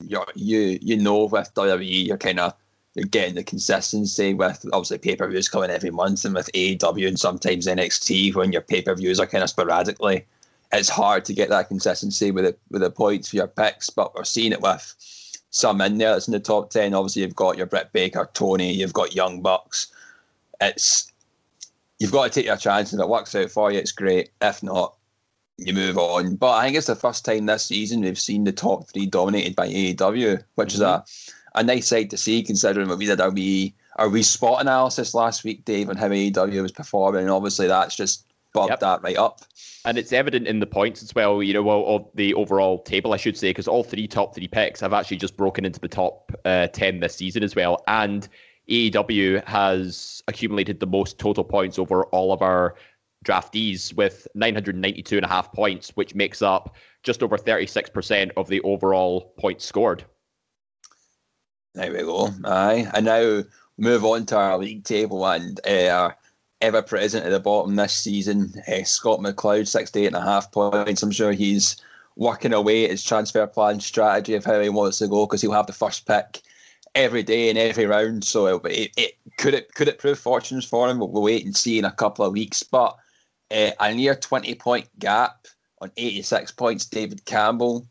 you 0.00 0.22
you 0.34 0.78
you 0.82 0.96
know 0.96 1.24
with 1.24 1.54
WWE 1.54 2.06
you're 2.06 2.18
kind 2.18 2.40
of 2.40 2.54
you're 2.94 3.06
getting 3.06 3.34
the 3.34 3.44
consistency 3.44 4.34
with 4.34 4.64
obviously 4.72 4.98
pay 4.98 5.16
per 5.16 5.28
views 5.28 5.48
coming 5.48 5.70
every 5.70 5.90
month 5.90 6.24
and 6.24 6.34
with 6.34 6.50
AEW 6.52 7.06
and 7.06 7.18
sometimes 7.18 7.66
NXT 7.66 8.34
when 8.34 8.52
your 8.52 8.62
pay 8.62 8.82
per 8.82 8.94
views 8.94 9.20
are 9.20 9.26
kind 9.26 9.44
of 9.44 9.50
sporadically. 9.50 10.26
It's 10.72 10.88
hard 10.88 11.24
to 11.26 11.34
get 11.34 11.48
that 11.50 11.68
consistency 11.68 12.30
with 12.30 12.44
the 12.44 12.56
with 12.70 12.82
the 12.82 12.90
points 12.90 13.28
for 13.28 13.36
your 13.36 13.46
picks, 13.46 13.90
but 13.90 14.14
we're 14.14 14.24
seeing 14.24 14.52
it 14.52 14.62
with 14.62 14.94
some 15.50 15.80
in 15.80 15.98
there 15.98 16.12
that's 16.12 16.26
in 16.26 16.32
the 16.32 16.40
top 16.40 16.70
ten. 16.70 16.94
Obviously, 16.94 17.22
you've 17.22 17.36
got 17.36 17.56
your 17.56 17.66
Britt 17.66 17.92
Baker, 17.92 18.28
Tony, 18.32 18.72
you've 18.72 18.92
got 18.92 19.14
Young 19.14 19.42
Bucks. 19.42 19.88
It's 20.60 21.12
you've 21.98 22.12
got 22.12 22.24
to 22.24 22.30
take 22.30 22.46
your 22.46 22.56
chance, 22.56 22.92
and 22.92 23.00
if 23.00 23.04
it 23.04 23.10
works 23.10 23.34
out 23.34 23.50
for 23.50 23.72
you, 23.72 23.78
it's 23.78 23.92
great. 23.92 24.30
If 24.40 24.62
not, 24.62 24.96
you 25.58 25.72
move 25.72 25.96
on. 25.98 26.36
But 26.36 26.52
I 26.52 26.64
think 26.64 26.76
it's 26.76 26.86
the 26.86 26.96
first 26.96 27.24
time 27.24 27.46
this 27.46 27.66
season 27.66 28.02
we've 28.02 28.18
seen 28.18 28.44
the 28.44 28.52
top 28.52 28.88
three 28.90 29.06
dominated 29.06 29.56
by 29.56 29.68
AEW, 29.68 30.42
which 30.54 30.74
is 30.74 30.80
a 30.80 31.04
a 31.54 31.62
nice 31.62 31.88
sight 31.88 32.10
to 32.10 32.18
see 32.18 32.42
considering 32.42 32.86
what 32.88 32.98
we 32.98 33.06
did 33.06 33.20
our 33.20 33.30
wee 33.30 33.74
our 33.96 34.10
wee 34.10 34.22
spot 34.22 34.60
analysis 34.60 35.14
last 35.14 35.42
week, 35.42 35.64
Dave, 35.64 35.88
on 35.88 35.96
how 35.96 36.08
AEW 36.08 36.60
was 36.62 36.72
performing, 36.72 37.22
and 37.22 37.30
obviously 37.30 37.66
that's 37.66 37.96
just 37.96 38.26
bumped 38.52 38.70
Yep. 38.70 38.80
that 38.80 39.02
right 39.02 39.16
up. 39.16 39.40
And 39.86 39.96
it's 39.96 40.12
evident 40.12 40.48
in 40.48 40.60
the 40.60 40.66
points 40.66 41.02
as 41.02 41.14
well, 41.14 41.42
you 41.42 41.54
know, 41.54 41.62
well, 41.62 41.84
of 41.86 42.08
the 42.14 42.34
overall 42.34 42.82
table, 42.82 43.14
I 43.14 43.16
should 43.16 43.36
say, 43.36 43.50
because 43.50 43.68
all 43.68 43.84
three 43.84 44.06
top 44.08 44.34
three 44.34 44.48
picks 44.48 44.80
have 44.80 44.92
actually 44.92 45.18
just 45.18 45.36
broken 45.36 45.64
into 45.64 45.80
the 45.80 45.88
top 45.88 46.32
uh, 46.44 46.66
10 46.66 47.00
this 47.00 47.14
season 47.14 47.42
as 47.42 47.54
well. 47.54 47.82
And 47.86 48.28
AEW 48.68 49.44
has 49.46 50.22
accumulated 50.28 50.80
the 50.80 50.86
most 50.86 51.18
total 51.18 51.44
points 51.44 51.78
over 51.78 52.04
all 52.06 52.32
of 52.32 52.42
our 52.42 52.74
draftees 53.24 53.94
with 53.94 54.26
992 54.34 55.16
and 55.16 55.24
a 55.24 55.28
half 55.28 55.52
points, 55.52 55.90
which 55.90 56.14
makes 56.14 56.42
up 56.42 56.74
just 57.02 57.22
over 57.22 57.36
36% 57.36 58.30
of 58.36 58.48
the 58.48 58.60
overall 58.62 59.32
points 59.38 59.64
scored. 59.64 60.04
There 61.74 61.92
we 61.92 61.98
go. 61.98 62.30
Aye. 62.44 62.90
And 62.94 63.04
now 63.04 63.42
move 63.78 64.04
on 64.04 64.26
to 64.26 64.36
our 64.36 64.58
league 64.58 64.84
table 64.84 65.26
and 65.26 65.60
uh, 65.66 66.12
ever 66.60 66.82
present 66.82 67.26
at 67.26 67.30
the 67.30 67.40
bottom 67.40 67.76
this 67.76 67.92
season, 67.92 68.52
uh, 68.66 68.82
Scott 68.84 69.20
McLeod, 69.20 69.68
68 69.68 70.06
and 70.06 70.16
a 70.16 70.22
half 70.22 70.50
points. 70.50 71.02
I'm 71.02 71.10
sure 71.10 71.32
he's 71.32 71.76
working 72.16 72.54
away 72.54 72.84
at 72.84 72.90
his 72.90 73.04
transfer 73.04 73.46
plan 73.46 73.78
strategy 73.78 74.34
of 74.34 74.44
how 74.44 74.58
he 74.58 74.70
wants 74.70 74.98
to 74.98 75.08
go 75.08 75.26
because 75.26 75.42
he'll 75.42 75.52
have 75.52 75.66
the 75.66 75.72
first 75.72 76.06
pick 76.06 76.40
every 76.96 77.22
day 77.22 77.50
in 77.50 77.56
every 77.56 77.86
round. 77.86 78.24
So 78.24 78.46
it, 78.64 78.90
it, 78.96 79.12
could 79.36 79.54
it 79.54 79.72
could 79.74 79.86
it 79.86 79.98
prove 79.98 80.18
fortunes 80.18 80.64
for 80.64 80.90
him? 80.90 80.98
We'll, 80.98 81.10
we'll 81.10 81.22
wait 81.22 81.44
and 81.44 81.56
see 81.56 81.78
in 81.78 81.84
a 81.84 81.92
couple 81.92 82.24
of 82.24 82.32
weeks. 82.32 82.64
But 82.64 82.96
uh, 83.54 83.70
a 83.78 83.94
near 83.94 84.16
20 84.16 84.54
point 84.56 84.88
gap 84.98 85.46
on 85.80 85.92
86 85.96 86.50
points, 86.52 86.86
David 86.86 87.24
Campbell. 87.26 87.86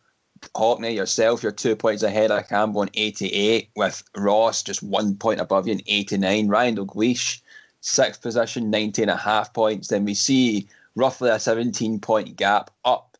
Hockney, 0.53 0.93
yourself, 0.93 1.41
you're 1.41 1.51
two 1.51 1.75
points 1.75 2.03
ahead 2.03 2.29
of 2.29 2.47
Campbell 2.47 2.81
on 2.81 2.89
88, 2.93 3.69
with 3.75 4.03
Ross 4.15 4.61
just 4.61 4.83
one 4.83 5.15
point 5.15 5.39
above 5.39 5.65
you 5.65 5.73
in 5.73 5.81
89. 5.87 6.47
Ryan 6.47 6.75
Dalglish, 6.75 7.41
sixth 7.81 8.21
position, 8.21 8.69
90 8.69 9.03
and 9.03 9.11
a 9.11 9.15
half 9.15 9.53
points. 9.53 9.87
Then 9.87 10.05
we 10.05 10.13
see 10.13 10.67
roughly 10.95 11.29
a 11.29 11.39
17 11.39 11.99
point 11.99 12.35
gap 12.35 12.69
up 12.83 13.17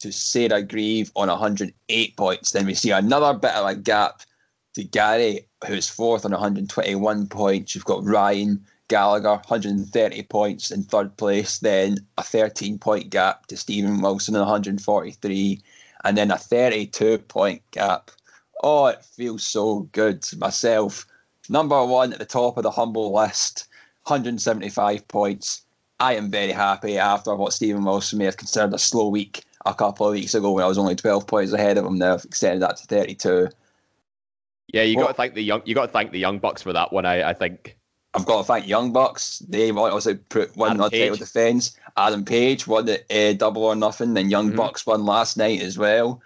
to 0.00 0.12
Sarah 0.12 0.62
Grieve 0.62 1.10
on 1.16 1.28
108 1.28 2.16
points. 2.16 2.52
Then 2.52 2.66
we 2.66 2.74
see 2.74 2.90
another 2.90 3.36
bit 3.36 3.54
of 3.54 3.66
a 3.66 3.74
gap 3.74 4.22
to 4.74 4.84
Gary, 4.84 5.46
who's 5.66 5.88
fourth 5.88 6.24
on 6.24 6.32
121 6.32 7.26
points. 7.28 7.74
You've 7.74 7.84
got 7.84 8.04
Ryan 8.04 8.64
Gallagher, 8.88 9.34
130 9.34 10.22
points 10.24 10.70
in 10.70 10.82
third 10.82 11.16
place. 11.16 11.58
Then 11.58 11.98
a 12.18 12.22
13 12.22 12.78
point 12.78 13.10
gap 13.10 13.46
to 13.46 13.56
Stephen 13.56 14.00
Wilson 14.00 14.36
on 14.36 14.42
143. 14.42 15.60
And 16.04 16.16
then 16.16 16.30
a 16.30 16.38
32 16.38 17.18
point 17.18 17.62
gap. 17.72 18.10
Oh, 18.62 18.86
it 18.86 19.04
feels 19.04 19.42
so 19.42 19.80
good. 19.92 20.22
To 20.22 20.38
myself, 20.38 21.06
number 21.48 21.84
one 21.84 22.12
at 22.12 22.18
the 22.18 22.24
top 22.24 22.56
of 22.56 22.62
the 22.62 22.70
humble 22.70 23.14
list, 23.14 23.68
175 24.04 25.06
points. 25.08 25.62
I 25.98 26.14
am 26.14 26.30
very 26.30 26.52
happy 26.52 26.96
after 26.96 27.34
what 27.34 27.52
Stephen 27.52 27.84
Wilson 27.84 28.18
may 28.18 28.24
have 28.24 28.38
considered 28.38 28.72
a 28.72 28.78
slow 28.78 29.08
week 29.08 29.44
a 29.66 29.74
couple 29.74 30.06
of 30.06 30.14
weeks 30.14 30.34
ago 30.34 30.52
when 30.52 30.64
I 30.64 30.68
was 30.68 30.78
only 30.78 30.96
12 30.96 31.26
points 31.26 31.52
ahead 31.52 31.76
of 31.76 31.84
him. 31.84 31.98
Now 31.98 32.14
I've 32.14 32.24
extended 32.24 32.62
that 32.62 32.78
to 32.78 32.86
32. 32.86 33.48
Yeah, 34.72 34.82
you 34.82 34.96
got 34.96 35.08
to 35.08 35.14
thank 35.14 35.34
the 35.34 35.42
young. 35.42 35.62
You 35.64 35.74
got 35.74 35.86
to 35.86 35.92
thank 35.92 36.12
the 36.12 36.18
young 36.18 36.38
bucks 36.38 36.62
for 36.62 36.72
that 36.72 36.92
one. 36.92 37.04
I, 37.06 37.30
I 37.30 37.34
think. 37.34 37.76
I've 38.12 38.26
got 38.26 38.38
to 38.38 38.44
thank 38.44 38.66
Young 38.66 38.92
Bucks. 38.92 39.38
They 39.48 39.70
also 39.70 40.14
put 40.30 40.56
one 40.56 40.70
Adam 40.70 40.82
on 40.82 40.90
title 40.90 41.10
Page. 41.10 41.18
defence. 41.20 41.76
Adam 41.96 42.24
Page 42.24 42.66
won 42.66 42.86
the 42.86 43.00
uh, 43.08 43.34
double 43.34 43.62
or 43.62 43.76
nothing. 43.76 44.14
Then 44.14 44.28
Young 44.30 44.50
Mhm. 44.50 44.56
Bucks 44.56 44.84
won 44.84 45.04
last 45.04 45.36
night 45.36 45.62
as 45.62 45.78
well. 45.78 46.20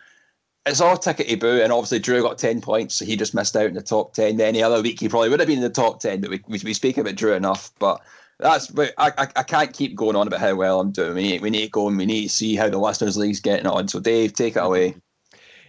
It's 0.65 0.81
all 0.81 0.97
tickety 0.97 1.39
boo, 1.39 1.61
and 1.61 1.71
obviously 1.71 1.99
Drew 1.99 2.23
got 2.23 2.39
ten 2.39 2.63
points, 2.63 2.95
so 2.95 3.05
he 3.05 3.17
just 3.17 3.35
missed 3.35 3.55
out 3.55 3.67
in 3.67 3.75
the 3.75 3.83
top 3.83 4.15
ten. 4.15 4.41
Any 4.41 4.63
other 4.63 4.81
week 4.81 4.99
he 4.99 5.11
probably 5.11 5.29
would 5.29 5.41
have 5.41 5.47
been 5.47 5.59
in 5.59 5.63
the 5.63 5.69
top 5.69 6.01
ten, 6.01 6.23
but 6.23 6.31
we 6.31 6.41
we, 6.49 6.59
we 6.65 6.73
speak 6.73 6.97
about 6.97 7.17
Drew 7.17 7.35
enough. 7.35 7.71
But 7.79 8.01
that's 8.39 8.73
I, 8.79 9.13
I 9.19 9.29
I 9.37 9.43
can't 9.43 9.75
keep 9.75 9.95
going 9.95 10.17
on 10.17 10.27
about 10.27 10.41
how 10.41 10.55
well 10.55 10.81
I'm 10.81 10.91
doing. 10.91 11.17
We 11.17 11.23
need 11.23 11.43
we 11.43 11.51
need 11.51 11.67
to 11.67 11.71
go 11.71 11.87
and 11.89 11.99
we 11.99 12.07
need 12.07 12.23
to 12.23 12.29
see 12.31 12.57
how 12.57 12.71
the 12.71 12.79
listeners 12.79 13.19
league's 13.19 13.41
getting 13.41 13.67
on. 13.67 13.89
So 13.89 14.01
Dave, 14.01 14.33
take 14.33 14.57
it 14.57 14.61
away. 14.65 14.95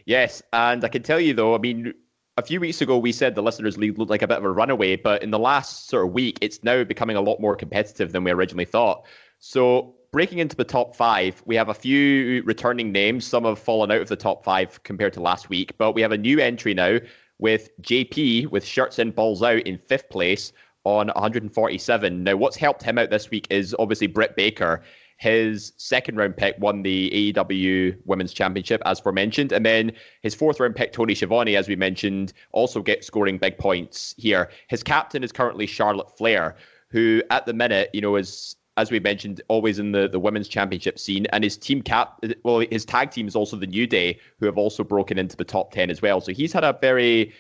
Yes, 0.06 0.42
and 0.54 0.86
I 0.86 0.88
can 0.88 1.04
tell 1.04 1.20
you 1.20 1.34
though, 1.34 1.56
I 1.56 1.58
mean, 1.58 1.94
a 2.38 2.42
few 2.42 2.60
weeks 2.60 2.82
ago 2.82 2.98
we 2.98 3.12
said 3.12 3.34
the 3.34 3.44
listeners' 3.44 3.78
league 3.78 3.98
looked 3.98 4.12
like 4.12 4.22
a 4.22 4.28
bit 4.28 4.38
of 4.38 4.44
a 4.44 4.52
runaway, 4.52 4.96
but 4.96 5.24
in 5.24 5.32
the 5.32 5.40
last 5.40 5.88
sort 5.88 6.06
of 6.06 6.14
week, 6.14 6.38
it's 6.42 6.64
now 6.64 6.84
becoming 6.84 7.16
a 7.16 7.22
lot 7.22 7.40
more 7.40 7.56
competitive 7.56 8.12
than 8.12 8.24
we 8.24 8.32
originally 8.32 8.66
thought. 8.66 9.06
So 9.40 9.96
breaking 10.12 10.40
into 10.40 10.56
the 10.56 10.66
top 10.66 10.96
five, 10.96 11.42
we 11.46 11.56
have 11.56 11.70
a 11.70 11.74
few 11.74 12.44
returning 12.44 12.92
names. 12.92 13.26
Some 13.26 13.46
have 13.46 13.60
fallen 13.60 13.92
out 13.92 14.02
of 14.02 14.10
the 14.10 14.16
top 14.16 14.44
five 14.44 14.84
compared 14.84 15.14
to 15.14 15.22
last 15.22 15.50
week, 15.50 15.78
but 15.78 15.94
we 15.94 16.02
have 16.02 16.12
a 16.12 16.18
new 16.18 16.40
entry 16.40 16.74
now 16.74 17.00
with 17.40 17.70
JP 17.82 18.52
with 18.52 18.66
shirts 18.66 19.00
in, 19.00 19.12
balls 19.12 19.44
out 19.44 19.62
in 19.62 19.78
fifth 19.78 20.10
place 20.10 20.52
on 20.84 21.08
147. 21.08 22.24
Now, 22.24 22.36
what's 22.36 22.58
helped 22.58 22.84
him 22.84 22.98
out 22.98 23.10
this 23.10 23.30
week 23.30 23.48
is 23.50 23.76
obviously 23.80 24.08
Britt 24.08 24.36
Baker. 24.36 24.84
His 25.18 25.74
second 25.78 26.18
round 26.18 26.36
pick 26.36 26.56
won 26.60 26.82
the 26.84 27.34
AEW 27.34 27.98
Women's 28.06 28.34
Championship, 28.34 28.82
as 28.86 29.00
forementioned. 29.00 29.52
And 29.52 29.66
then 29.66 29.92
his 30.22 30.36
fourth 30.36 30.60
round 30.60 30.76
pick, 30.76 30.92
Tony 30.92 31.16
Schiavone, 31.16 31.56
as 31.56 31.68
we 31.68 31.76
mentioned, 31.76 32.34
also 32.52 32.82
gets 32.82 33.08
scoring 33.08 33.38
big 33.38 33.58
points 33.58 34.14
here. 34.18 34.50
His 34.68 34.84
captain 34.84 35.24
is 35.24 35.32
currently 35.32 35.68
Charlotte 35.68 36.18
Flair, 36.18 36.56
who 36.90 37.24
at 37.30 37.46
the 37.46 37.54
minute, 37.54 37.90
you 37.94 38.02
know, 38.02 38.16
is 38.16 38.56
as 38.78 38.92
we 38.92 39.00
mentioned, 39.00 39.42
always 39.48 39.80
in 39.80 39.92
the, 39.92 40.08
the 40.08 40.20
women's 40.20 40.48
championship 40.48 41.00
scene. 41.00 41.26
And 41.28 41.44
his 41.44 41.58
team 41.58 41.82
cap, 41.82 42.22
well, 42.44 42.60
his 42.72 42.84
tag 42.84 43.12
team 43.12 43.28
is 43.28 43.36
also 43.36 43.56
the 43.56 43.68
New 43.68 43.88
Day, 43.88 44.20
who 44.40 44.46
have 44.46 44.58
also 44.58 44.84
broken 44.84 45.18
into 45.18 45.38
the 45.38 45.46
top 45.46 45.72
10 45.72 45.90
as 45.90 46.02
well. 46.02 46.20
So 46.20 46.34
he's 46.34 46.52
had 46.52 46.64
a 46.64 46.78
very, 46.82 47.34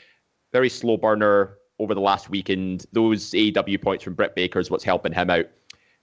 very 0.53 0.69
slow 0.69 0.95
burner 0.95 1.57
over 1.79 1.93
the 1.93 2.01
last 2.01 2.29
weekend. 2.29 2.85
Those 2.93 3.31
AEW 3.31 3.81
points 3.81 4.03
from 4.03 4.13
Britt 4.13 4.35
Baker 4.35 4.59
is 4.59 4.71
what's 4.71 4.83
helping 4.83 5.11
him 5.11 5.29
out. 5.29 5.45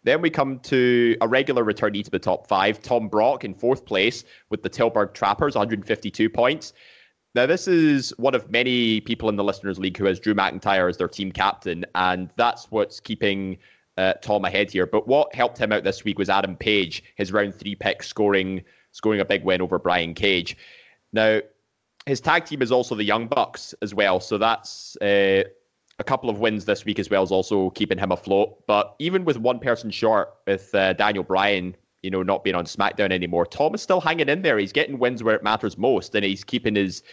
Then 0.04 0.20
we 0.20 0.30
come 0.30 0.58
to 0.60 1.16
a 1.20 1.28
regular 1.28 1.64
returnee 1.64 2.04
to 2.04 2.10
the 2.10 2.18
top 2.18 2.48
five, 2.48 2.82
Tom 2.82 3.08
Brock 3.08 3.44
in 3.44 3.54
fourth 3.54 3.84
place 3.84 4.24
with 4.50 4.62
the 4.62 4.70
Tilburg 4.70 5.14
Trappers, 5.14 5.54
152 5.54 6.28
points. 6.28 6.72
Now, 7.34 7.46
this 7.46 7.66
is 7.66 8.12
one 8.18 8.34
of 8.34 8.50
many 8.50 9.00
people 9.00 9.28
in 9.28 9.36
the 9.36 9.44
Listeners 9.44 9.78
League 9.78 9.96
who 9.96 10.04
has 10.04 10.20
Drew 10.20 10.34
McIntyre 10.34 10.88
as 10.88 10.98
their 10.98 11.08
team 11.08 11.32
captain, 11.32 11.86
and 11.94 12.28
that's 12.36 12.70
what's 12.70 13.00
keeping 13.00 13.56
uh, 13.96 14.14
Tom 14.14 14.44
ahead 14.44 14.70
here. 14.70 14.86
But 14.86 15.08
what 15.08 15.34
helped 15.34 15.56
him 15.56 15.72
out 15.72 15.84
this 15.84 16.04
week 16.04 16.18
was 16.18 16.28
Adam 16.28 16.56
Page, 16.56 17.02
his 17.16 17.32
round 17.32 17.54
three 17.54 17.74
pick, 17.74 18.02
scoring 18.02 18.62
scoring 18.90 19.20
a 19.20 19.24
big 19.24 19.42
win 19.44 19.62
over 19.62 19.78
Brian 19.78 20.12
Cage. 20.12 20.56
Now, 21.14 21.40
his 22.04 22.20
tag 22.20 22.44
team 22.44 22.60
is 22.60 22.70
also 22.70 22.94
the 22.94 23.04
Young 23.04 23.26
Bucks 23.26 23.74
as 23.80 23.94
well, 23.94 24.20
so 24.20 24.36
that's 24.36 24.96
uh, 24.96 25.44
a 26.02 26.04
couple 26.04 26.28
of 26.28 26.40
wins 26.40 26.64
this 26.64 26.84
week 26.84 26.98
as 26.98 27.08
well 27.08 27.22
is 27.22 27.30
also 27.30 27.70
keeping 27.70 27.96
him 27.96 28.10
afloat. 28.10 28.66
But 28.66 28.96
even 28.98 29.24
with 29.24 29.38
one 29.38 29.60
person 29.60 29.90
short, 29.90 30.34
with 30.48 30.74
uh, 30.74 30.94
Daniel 30.94 31.22
Bryan, 31.22 31.76
you 32.02 32.10
know, 32.10 32.24
not 32.24 32.42
being 32.42 32.56
on 32.56 32.64
SmackDown 32.64 33.12
anymore, 33.12 33.46
Tom 33.46 33.72
is 33.74 33.82
still 33.82 34.00
hanging 34.00 34.28
in 34.28 34.42
there. 34.42 34.58
He's 34.58 34.72
getting 34.72 34.98
wins 34.98 35.22
where 35.22 35.36
it 35.36 35.44
matters 35.44 35.78
most, 35.78 36.14
and 36.16 36.24
he's 36.24 36.42
keeping 36.42 36.74
his 36.74 37.04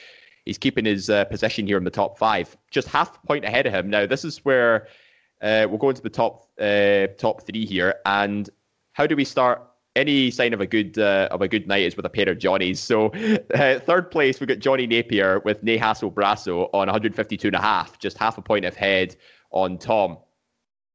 he's 0.45 0.57
keeping 0.57 0.85
his 0.85 1.09
uh, 1.09 1.25
position 1.25 1.67
here 1.67 1.77
in 1.77 1.83
the 1.83 1.91
top 1.91 2.17
five, 2.17 2.57
just 2.71 2.87
half 2.87 3.15
a 3.23 3.27
point 3.27 3.45
ahead 3.45 3.67
of 3.67 3.73
him. 3.73 3.91
Now, 3.91 4.07
this 4.07 4.25
is 4.25 4.43
where 4.43 4.87
uh, 5.41 5.67
we'll 5.69 5.77
go 5.77 5.89
into 5.89 6.01
the 6.01 6.09
top 6.09 6.49
uh, 6.59 7.07
top 7.19 7.45
three 7.45 7.65
here, 7.65 7.93
and 8.07 8.49
how 8.93 9.05
do 9.05 9.15
we 9.15 9.23
start? 9.23 9.61
Any 9.95 10.31
sign 10.31 10.53
of 10.53 10.61
a 10.61 10.67
good 10.67 10.97
uh, 10.97 11.27
of 11.31 11.41
a 11.41 11.47
good 11.47 11.67
night 11.67 11.83
is 11.83 11.95
with 11.95 12.05
a 12.05 12.09
pair 12.09 12.29
of 12.29 12.37
Johnnies. 12.37 12.79
So 12.79 13.07
uh, 13.53 13.79
third 13.79 14.11
place 14.11 14.39
we 14.39 14.45
got 14.45 14.59
Johnny 14.59 14.87
Napier 14.87 15.39
with 15.39 15.63
Ne 15.63 15.77
Hassel 15.77 16.11
Brasso 16.11 16.69
on 16.73 16.87
152 16.87 17.47
and 17.47 17.55
a 17.55 17.61
half, 17.61 17.99
just 17.99 18.17
half 18.17 18.37
a 18.37 18.41
point 18.41 18.65
ahead 18.65 19.15
on 19.51 19.77
Tom. 19.77 20.17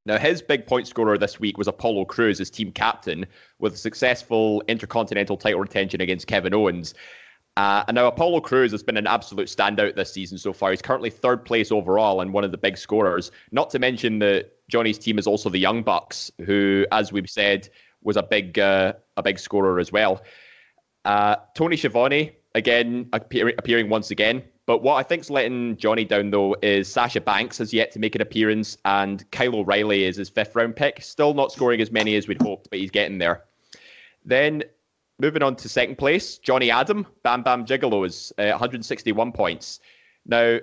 Now, 0.06 0.18
his 0.18 0.42
big 0.42 0.66
point 0.66 0.86
scorer 0.86 1.16
this 1.16 1.40
week 1.40 1.56
was 1.56 1.66
Apollo 1.66 2.04
Crews, 2.06 2.38
his 2.38 2.50
team 2.50 2.72
captain, 2.72 3.24
with 3.58 3.74
a 3.74 3.78
successful 3.78 4.62
intercontinental 4.68 5.36
title 5.36 5.60
retention 5.60 6.00
against 6.00 6.26
Kevin 6.26 6.52
Owens. 6.52 6.94
Uh, 7.56 7.84
and 7.86 7.94
now 7.94 8.06
Apollo 8.06 8.40
Crews 8.40 8.72
has 8.72 8.82
been 8.82 8.96
an 8.96 9.06
absolute 9.06 9.46
standout 9.46 9.94
this 9.94 10.12
season 10.12 10.36
so 10.36 10.52
far. 10.52 10.70
He's 10.70 10.82
currently 10.82 11.08
third 11.08 11.44
place 11.44 11.70
overall 11.70 12.20
and 12.20 12.32
one 12.32 12.44
of 12.44 12.50
the 12.50 12.58
big 12.58 12.76
scorers. 12.76 13.30
Not 13.52 13.70
to 13.70 13.78
mention 13.78 14.18
that 14.18 14.50
Johnny's 14.68 14.98
team 14.98 15.18
is 15.18 15.26
also 15.26 15.48
the 15.48 15.58
Young 15.58 15.82
Bucks, 15.82 16.32
who, 16.44 16.84
as 16.90 17.12
we've 17.12 17.30
said, 17.30 17.68
was 18.04 18.16
a 18.16 18.22
big 18.22 18.58
uh, 18.58 18.92
a 19.16 19.22
big 19.22 19.38
scorer 19.38 19.78
as 19.78 19.90
well. 19.90 20.22
Uh, 21.04 21.36
Tony 21.54 21.76
Schiavone 21.76 22.32
again 22.54 23.08
appear- 23.12 23.54
appearing 23.58 23.88
once 23.88 24.10
again. 24.10 24.42
But 24.66 24.82
what 24.82 24.94
I 24.94 25.02
think's 25.02 25.28
letting 25.28 25.76
Johnny 25.76 26.04
down 26.04 26.30
though 26.30 26.56
is 26.62 26.90
Sasha 26.90 27.20
Banks 27.20 27.58
has 27.58 27.74
yet 27.74 27.90
to 27.92 27.98
make 27.98 28.14
an 28.14 28.22
appearance, 28.22 28.78
and 28.84 29.28
Kyle 29.30 29.56
O'Reilly 29.56 30.04
is 30.04 30.16
his 30.16 30.30
fifth 30.30 30.54
round 30.56 30.76
pick. 30.76 31.02
Still 31.02 31.34
not 31.34 31.52
scoring 31.52 31.80
as 31.80 31.90
many 31.90 32.16
as 32.16 32.28
we'd 32.28 32.40
hoped, 32.40 32.70
but 32.70 32.78
he's 32.78 32.90
getting 32.90 33.18
there. 33.18 33.44
Then 34.24 34.62
moving 35.18 35.42
on 35.42 35.56
to 35.56 35.68
second 35.68 35.98
place, 35.98 36.38
Johnny 36.38 36.70
Adam, 36.70 37.06
Bam 37.22 37.42
Bam 37.42 37.66
Gigolos, 37.66 38.32
uh, 38.38 38.50
161 38.50 39.32
points. 39.32 39.80
Now, 40.26 40.58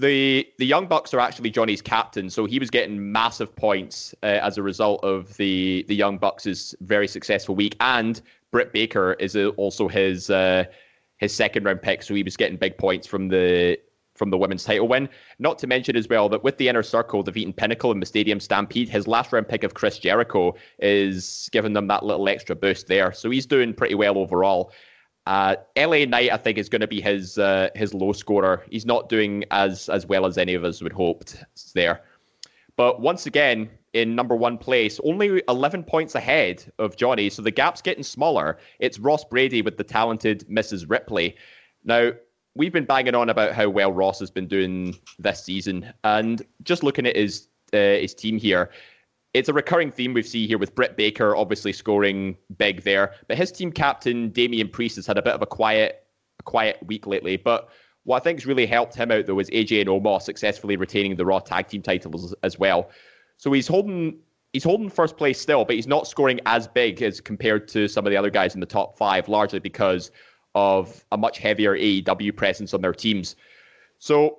the 0.00 0.46
the 0.58 0.66
Young 0.66 0.86
Bucks 0.86 1.14
are 1.14 1.20
actually 1.20 1.50
Johnny's 1.50 1.82
captain, 1.82 2.28
so 2.28 2.46
he 2.46 2.58
was 2.58 2.70
getting 2.70 3.12
massive 3.12 3.54
points 3.54 4.14
uh, 4.22 4.26
as 4.26 4.58
a 4.58 4.62
result 4.62 5.02
of 5.04 5.36
the 5.36 5.84
the 5.88 5.94
Young 5.94 6.18
Bucks' 6.18 6.74
very 6.80 7.06
successful 7.06 7.54
week. 7.54 7.76
And 7.80 8.20
Britt 8.50 8.72
Baker 8.72 9.14
is 9.14 9.36
also 9.56 9.88
his 9.88 10.30
uh, 10.30 10.64
his 11.18 11.34
second 11.34 11.64
round 11.64 11.82
pick, 11.82 12.02
so 12.02 12.14
he 12.14 12.22
was 12.22 12.36
getting 12.36 12.56
big 12.56 12.76
points 12.76 13.06
from 13.06 13.28
the 13.28 13.78
from 14.14 14.30
the 14.30 14.38
women's 14.38 14.64
title 14.64 14.88
win. 14.88 15.08
Not 15.38 15.58
to 15.60 15.66
mention 15.66 15.96
as 15.96 16.08
well 16.08 16.28
that 16.28 16.44
with 16.44 16.56
the 16.58 16.68
inner 16.68 16.82
circle, 16.82 17.22
the 17.22 17.32
defeating 17.32 17.52
Pinnacle 17.52 17.90
in 17.90 18.00
the 18.00 18.06
Stadium 18.06 18.40
Stampede, 18.40 18.88
his 18.88 19.08
last 19.08 19.32
round 19.32 19.48
pick 19.48 19.64
of 19.64 19.74
Chris 19.74 19.98
Jericho 19.98 20.54
is 20.78 21.48
giving 21.52 21.72
them 21.72 21.88
that 21.88 22.04
little 22.04 22.28
extra 22.28 22.54
boost 22.54 22.86
there. 22.86 23.12
So 23.12 23.30
he's 23.30 23.46
doing 23.46 23.74
pretty 23.74 23.94
well 23.94 24.18
overall. 24.18 24.72
Uh, 25.26 25.56
LA 25.76 26.04
Knight, 26.04 26.30
I 26.32 26.36
think, 26.36 26.58
is 26.58 26.68
going 26.68 26.80
to 26.80 26.86
be 26.86 27.00
his 27.00 27.38
uh, 27.38 27.70
his 27.74 27.94
low 27.94 28.12
scorer. 28.12 28.64
He's 28.70 28.84
not 28.84 29.08
doing 29.08 29.44
as 29.50 29.88
as 29.88 30.06
well 30.06 30.26
as 30.26 30.36
any 30.36 30.54
of 30.54 30.64
us 30.64 30.82
would 30.82 30.92
hoped 30.92 31.42
there. 31.74 32.02
But 32.76 33.00
once 33.00 33.26
again, 33.26 33.70
in 33.92 34.16
number 34.16 34.34
one 34.34 34.58
place, 34.58 35.00
only 35.04 35.42
11 35.48 35.84
points 35.84 36.16
ahead 36.16 36.70
of 36.78 36.96
Johnny, 36.96 37.30
so 37.30 37.40
the 37.40 37.52
gap's 37.52 37.80
getting 37.80 38.02
smaller. 38.02 38.58
It's 38.80 38.98
Ross 38.98 39.24
Brady 39.24 39.62
with 39.62 39.76
the 39.76 39.84
talented 39.84 40.44
Mrs. 40.48 40.90
Ripley. 40.90 41.36
Now, 41.84 42.10
we've 42.56 42.72
been 42.72 42.84
banging 42.84 43.14
on 43.14 43.30
about 43.30 43.52
how 43.52 43.68
well 43.68 43.92
Ross 43.92 44.18
has 44.18 44.30
been 44.30 44.48
doing 44.48 44.98
this 45.18 45.44
season, 45.44 45.92
and 46.02 46.42
just 46.64 46.82
looking 46.82 47.06
at 47.06 47.16
his 47.16 47.48
uh, 47.72 47.78
his 47.78 48.14
team 48.14 48.36
here, 48.36 48.70
it's 49.34 49.48
a 49.48 49.52
recurring 49.52 49.90
theme 49.90 50.14
we've 50.14 50.26
seen 50.26 50.48
here 50.48 50.58
with 50.58 50.74
Britt 50.74 50.96
Baker 50.96 51.36
obviously 51.36 51.72
scoring 51.72 52.36
big 52.56 52.82
there, 52.82 53.14
but 53.26 53.36
his 53.36 53.50
team 53.50 53.72
captain 53.72 54.30
Damian 54.30 54.68
Priest 54.68 54.96
has 54.96 55.06
had 55.06 55.18
a 55.18 55.22
bit 55.22 55.34
of 55.34 55.42
a 55.42 55.46
quiet 55.46 56.06
a 56.38 56.42
quiet 56.44 56.78
week 56.86 57.06
lately. 57.06 57.36
But 57.36 57.68
what 58.04 58.16
I 58.16 58.20
think's 58.20 58.46
really 58.46 58.66
helped 58.66 58.94
him 58.94 59.10
out 59.10 59.26
though 59.26 59.40
is 59.40 59.50
AJ 59.50 59.80
and 59.80 59.90
Omos 59.90 60.22
successfully 60.22 60.76
retaining 60.76 61.16
the 61.16 61.26
Raw 61.26 61.40
Tag 61.40 61.66
Team 61.66 61.82
titles 61.82 62.34
as 62.44 62.58
well. 62.58 62.90
So 63.36 63.52
he's 63.52 63.66
holding 63.66 64.16
he's 64.52 64.64
holding 64.64 64.88
first 64.88 65.16
place 65.16 65.40
still, 65.40 65.64
but 65.64 65.74
he's 65.74 65.88
not 65.88 66.06
scoring 66.06 66.40
as 66.46 66.68
big 66.68 67.02
as 67.02 67.20
compared 67.20 67.66
to 67.68 67.88
some 67.88 68.06
of 68.06 68.10
the 68.10 68.16
other 68.16 68.30
guys 68.30 68.54
in 68.54 68.60
the 68.60 68.66
top 68.66 68.96
five, 68.96 69.28
largely 69.28 69.58
because 69.58 70.12
of 70.54 71.04
a 71.10 71.16
much 71.16 71.38
heavier 71.38 71.76
AEW 71.76 72.36
presence 72.36 72.72
on 72.72 72.80
their 72.80 72.92
teams. 72.92 73.34
So 73.98 74.38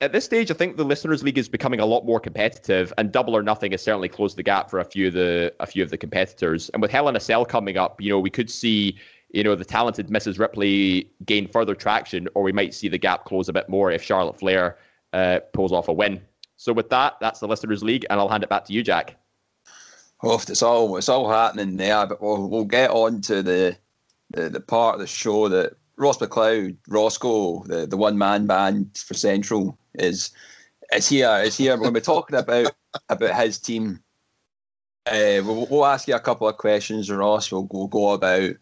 at 0.00 0.12
this 0.12 0.24
stage, 0.24 0.50
I 0.50 0.54
think 0.54 0.76
the 0.76 0.84
listeners' 0.84 1.22
league 1.22 1.38
is 1.38 1.48
becoming 1.48 1.80
a 1.80 1.86
lot 1.86 2.06
more 2.06 2.20
competitive, 2.20 2.92
and 2.98 3.12
Double 3.12 3.36
or 3.36 3.42
Nothing 3.42 3.72
has 3.72 3.82
certainly 3.82 4.08
closed 4.08 4.36
the 4.36 4.42
gap 4.42 4.70
for 4.70 4.78
a 4.78 4.84
few 4.84 5.08
of 5.08 5.14
the 5.14 5.52
a 5.60 5.66
few 5.66 5.82
of 5.82 5.90
the 5.90 5.98
competitors. 5.98 6.70
And 6.70 6.80
with 6.80 6.90
Hell 6.90 7.08
in 7.08 7.16
a 7.16 7.20
Cell 7.20 7.44
coming 7.44 7.76
up, 7.76 8.00
you 8.00 8.10
know, 8.10 8.18
we 8.18 8.30
could 8.30 8.50
see 8.50 8.98
you 9.32 9.44
know, 9.44 9.54
the 9.54 9.64
talented 9.64 10.08
Mrs. 10.08 10.38
Ripley 10.38 11.10
gain 11.24 11.48
further 11.48 11.74
traction, 11.74 12.28
or 12.34 12.42
we 12.42 12.52
might 12.52 12.74
see 12.74 12.88
the 12.88 12.98
gap 12.98 13.24
close 13.24 13.48
a 13.48 13.52
bit 13.52 13.68
more 13.68 13.90
if 13.90 14.02
Charlotte 14.02 14.38
Flair 14.38 14.76
uh, 15.12 15.40
pulls 15.52 15.72
off 15.72 15.88
a 15.88 15.92
win. 15.92 16.20
So 16.56 16.72
with 16.72 16.90
that, 16.90 17.16
that's 17.20 17.40
the 17.40 17.48
Listeners 17.48 17.82
League, 17.82 18.04
and 18.10 18.20
I'll 18.20 18.28
hand 18.28 18.42
it 18.42 18.48
back 18.48 18.64
to 18.66 18.72
you, 18.72 18.82
Jack. 18.82 19.16
Oh, 20.22 20.34
it's 20.34 20.62
all 20.62 20.96
it's 20.98 21.08
all 21.08 21.30
happening 21.30 21.76
there, 21.76 22.06
but 22.06 22.20
we'll, 22.20 22.48
we'll 22.48 22.64
get 22.64 22.90
on 22.90 23.22
to 23.22 23.42
the, 23.42 23.76
the 24.32 24.50
the 24.50 24.60
part 24.60 24.96
of 24.96 25.00
the 25.00 25.06
show 25.06 25.48
that 25.48 25.74
Ross 25.96 26.18
McLeod, 26.18 26.76
Roscoe, 26.88 27.62
the, 27.64 27.86
the 27.86 27.96
one 27.96 28.18
man 28.18 28.46
band 28.46 28.98
for 28.98 29.14
Central, 29.14 29.78
is 29.94 30.30
is 30.92 31.08
here. 31.08 31.40
Is 31.42 31.56
here. 31.56 31.72
We're 31.72 31.82
going 31.82 31.94
to 31.94 32.00
be 32.00 32.04
talking 32.04 32.36
about 32.36 32.72
about 33.08 33.34
his 33.34 33.58
team. 33.58 34.00
Uh, 35.06 35.40
we'll, 35.44 35.66
we'll 35.66 35.86
ask 35.86 36.06
you 36.06 36.14
a 36.14 36.20
couple 36.20 36.48
of 36.48 36.56
questions, 36.58 37.10
Ross. 37.10 37.50
We'll, 37.50 37.68
we'll 37.70 37.88
go 37.88 38.12
about 38.12 38.52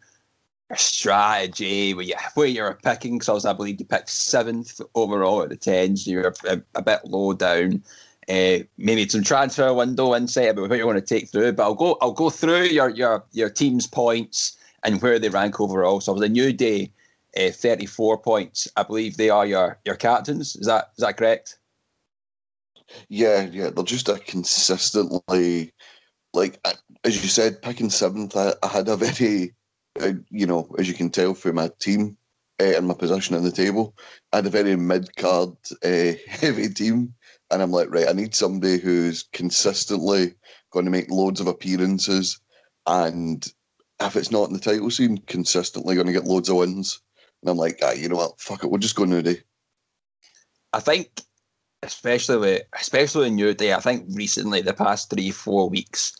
strategy, 0.76 1.94
where 1.94 2.04
you 2.04 2.14
where 2.35 2.47
you're 2.47 2.78
picking. 2.82 3.18
Because 3.18 3.44
I 3.44 3.52
believe 3.52 3.80
you 3.80 3.87
picked 3.87 4.08
seventh 4.08 4.80
overall 4.94 5.42
at 5.42 5.49
the 5.49 5.56
tens. 5.56 6.06
You're 6.06 6.35
a, 6.44 6.62
a 6.75 6.82
bit 6.82 7.04
low 7.04 7.32
down. 7.32 7.82
Uh, 8.28 8.58
maybe 8.76 9.08
some 9.08 9.23
transfer 9.23 9.73
window 9.73 10.14
insight 10.14 10.50
about 10.50 10.68
what 10.68 10.78
you 10.78 10.87
want 10.87 10.99
to 10.99 11.14
take 11.14 11.30
through. 11.30 11.52
But 11.52 11.62
I'll 11.62 11.75
go 11.75 11.97
I'll 12.02 12.12
go 12.12 12.30
through 12.30 12.64
your 12.64 12.90
your 12.90 13.25
your 13.32 13.50
team's 13.50 13.87
points 13.87 14.56
and 14.85 15.00
where 15.02 15.18
they 15.18 15.28
rank 15.28 15.61
overall. 15.61 16.00
So 16.00 16.12
it 16.12 16.16
was 16.16 16.28
a 16.28 16.28
new 16.28 16.52
day, 16.52 16.92
uh, 17.38 17.50
34 17.50 18.18
points. 18.18 18.68
I 18.76 18.83
believe 18.83 19.16
they 19.16 19.30
are 19.30 19.47
your 19.47 19.78
your 19.85 19.97
captains. 19.97 20.57
Is 20.57 20.66
that 20.66 20.90
is 20.97 21.02
that 21.02 21.16
correct? 21.16 21.59
Yeah, 23.09 23.42
yeah, 23.42 23.71
they're 23.71 23.85
just 23.85 24.09
a 24.09 24.18
consistently, 24.18 25.73
like 26.33 26.59
as 27.04 27.23
you 27.23 27.28
said, 27.28 27.62
picking 27.62 27.90
seventh. 27.90 28.37
I, 28.37 28.54
I 28.62 28.68
had 28.68 28.88
a 28.88 28.97
very, 28.97 29.54
uh, 30.00 30.12
you 30.30 30.47
know, 30.47 30.75
as 30.78 30.88
you 30.88 30.95
can 30.95 31.11
tell 31.11 31.35
from 31.35 31.57
my 31.57 31.71
team 31.80 32.16
uh, 32.61 32.76
and 32.76 32.88
my 32.88 32.95
position 32.95 33.37
in 33.37 33.45
the 33.45 33.52
table, 33.52 33.95
I 34.33 34.37
had 34.37 34.47
a 34.47 34.50
very 34.50 34.76
mid 34.76 35.14
card 35.16 35.50
uh, 35.85 36.12
heavy 36.28 36.68
team, 36.68 37.14
and 37.50 37.62
I'm 37.62 37.71
like, 37.71 37.90
right, 37.90 38.09
I 38.09 38.12
need 38.12 38.35
somebody 38.35 38.78
who's 38.78 39.25
consistently 39.33 40.35
going 40.71 40.85
to 40.85 40.90
make 40.90 41.11
loads 41.11 41.40
of 41.40 41.47
appearances, 41.47 42.40
and 42.87 43.47
if 44.00 44.16
it's 44.16 44.30
not 44.30 44.49
in 44.49 44.54
the 44.54 44.61
title 44.61 44.90
scene, 44.90 45.18
consistently 45.26 45.95
going 45.95 46.07
to 46.07 46.12
get 46.12 46.25
loads 46.25 46.49
of 46.49 46.57
wins. 46.57 47.00
And 47.42 47.50
I'm 47.50 47.57
like, 47.57 47.78
ah, 47.83 47.92
you 47.92 48.09
know 48.09 48.16
what, 48.16 48.40
fuck 48.40 48.64
it, 48.64 48.71
we'll 48.71 48.78
just 48.78 48.97
go 48.97 49.04
Day. 49.04 49.40
I 50.73 50.80
think 50.80 51.23
especially 51.83 52.38
with 52.38 52.62
especially 52.78 53.28
in 53.28 53.37
New 53.37 53.54
Day, 53.54 53.73
I 53.73 53.80
think 53.80 54.04
recently 54.11 54.61
the 54.61 54.75
past 54.75 55.11
three 55.11 55.30
four 55.30 55.68
weeks 55.68 56.16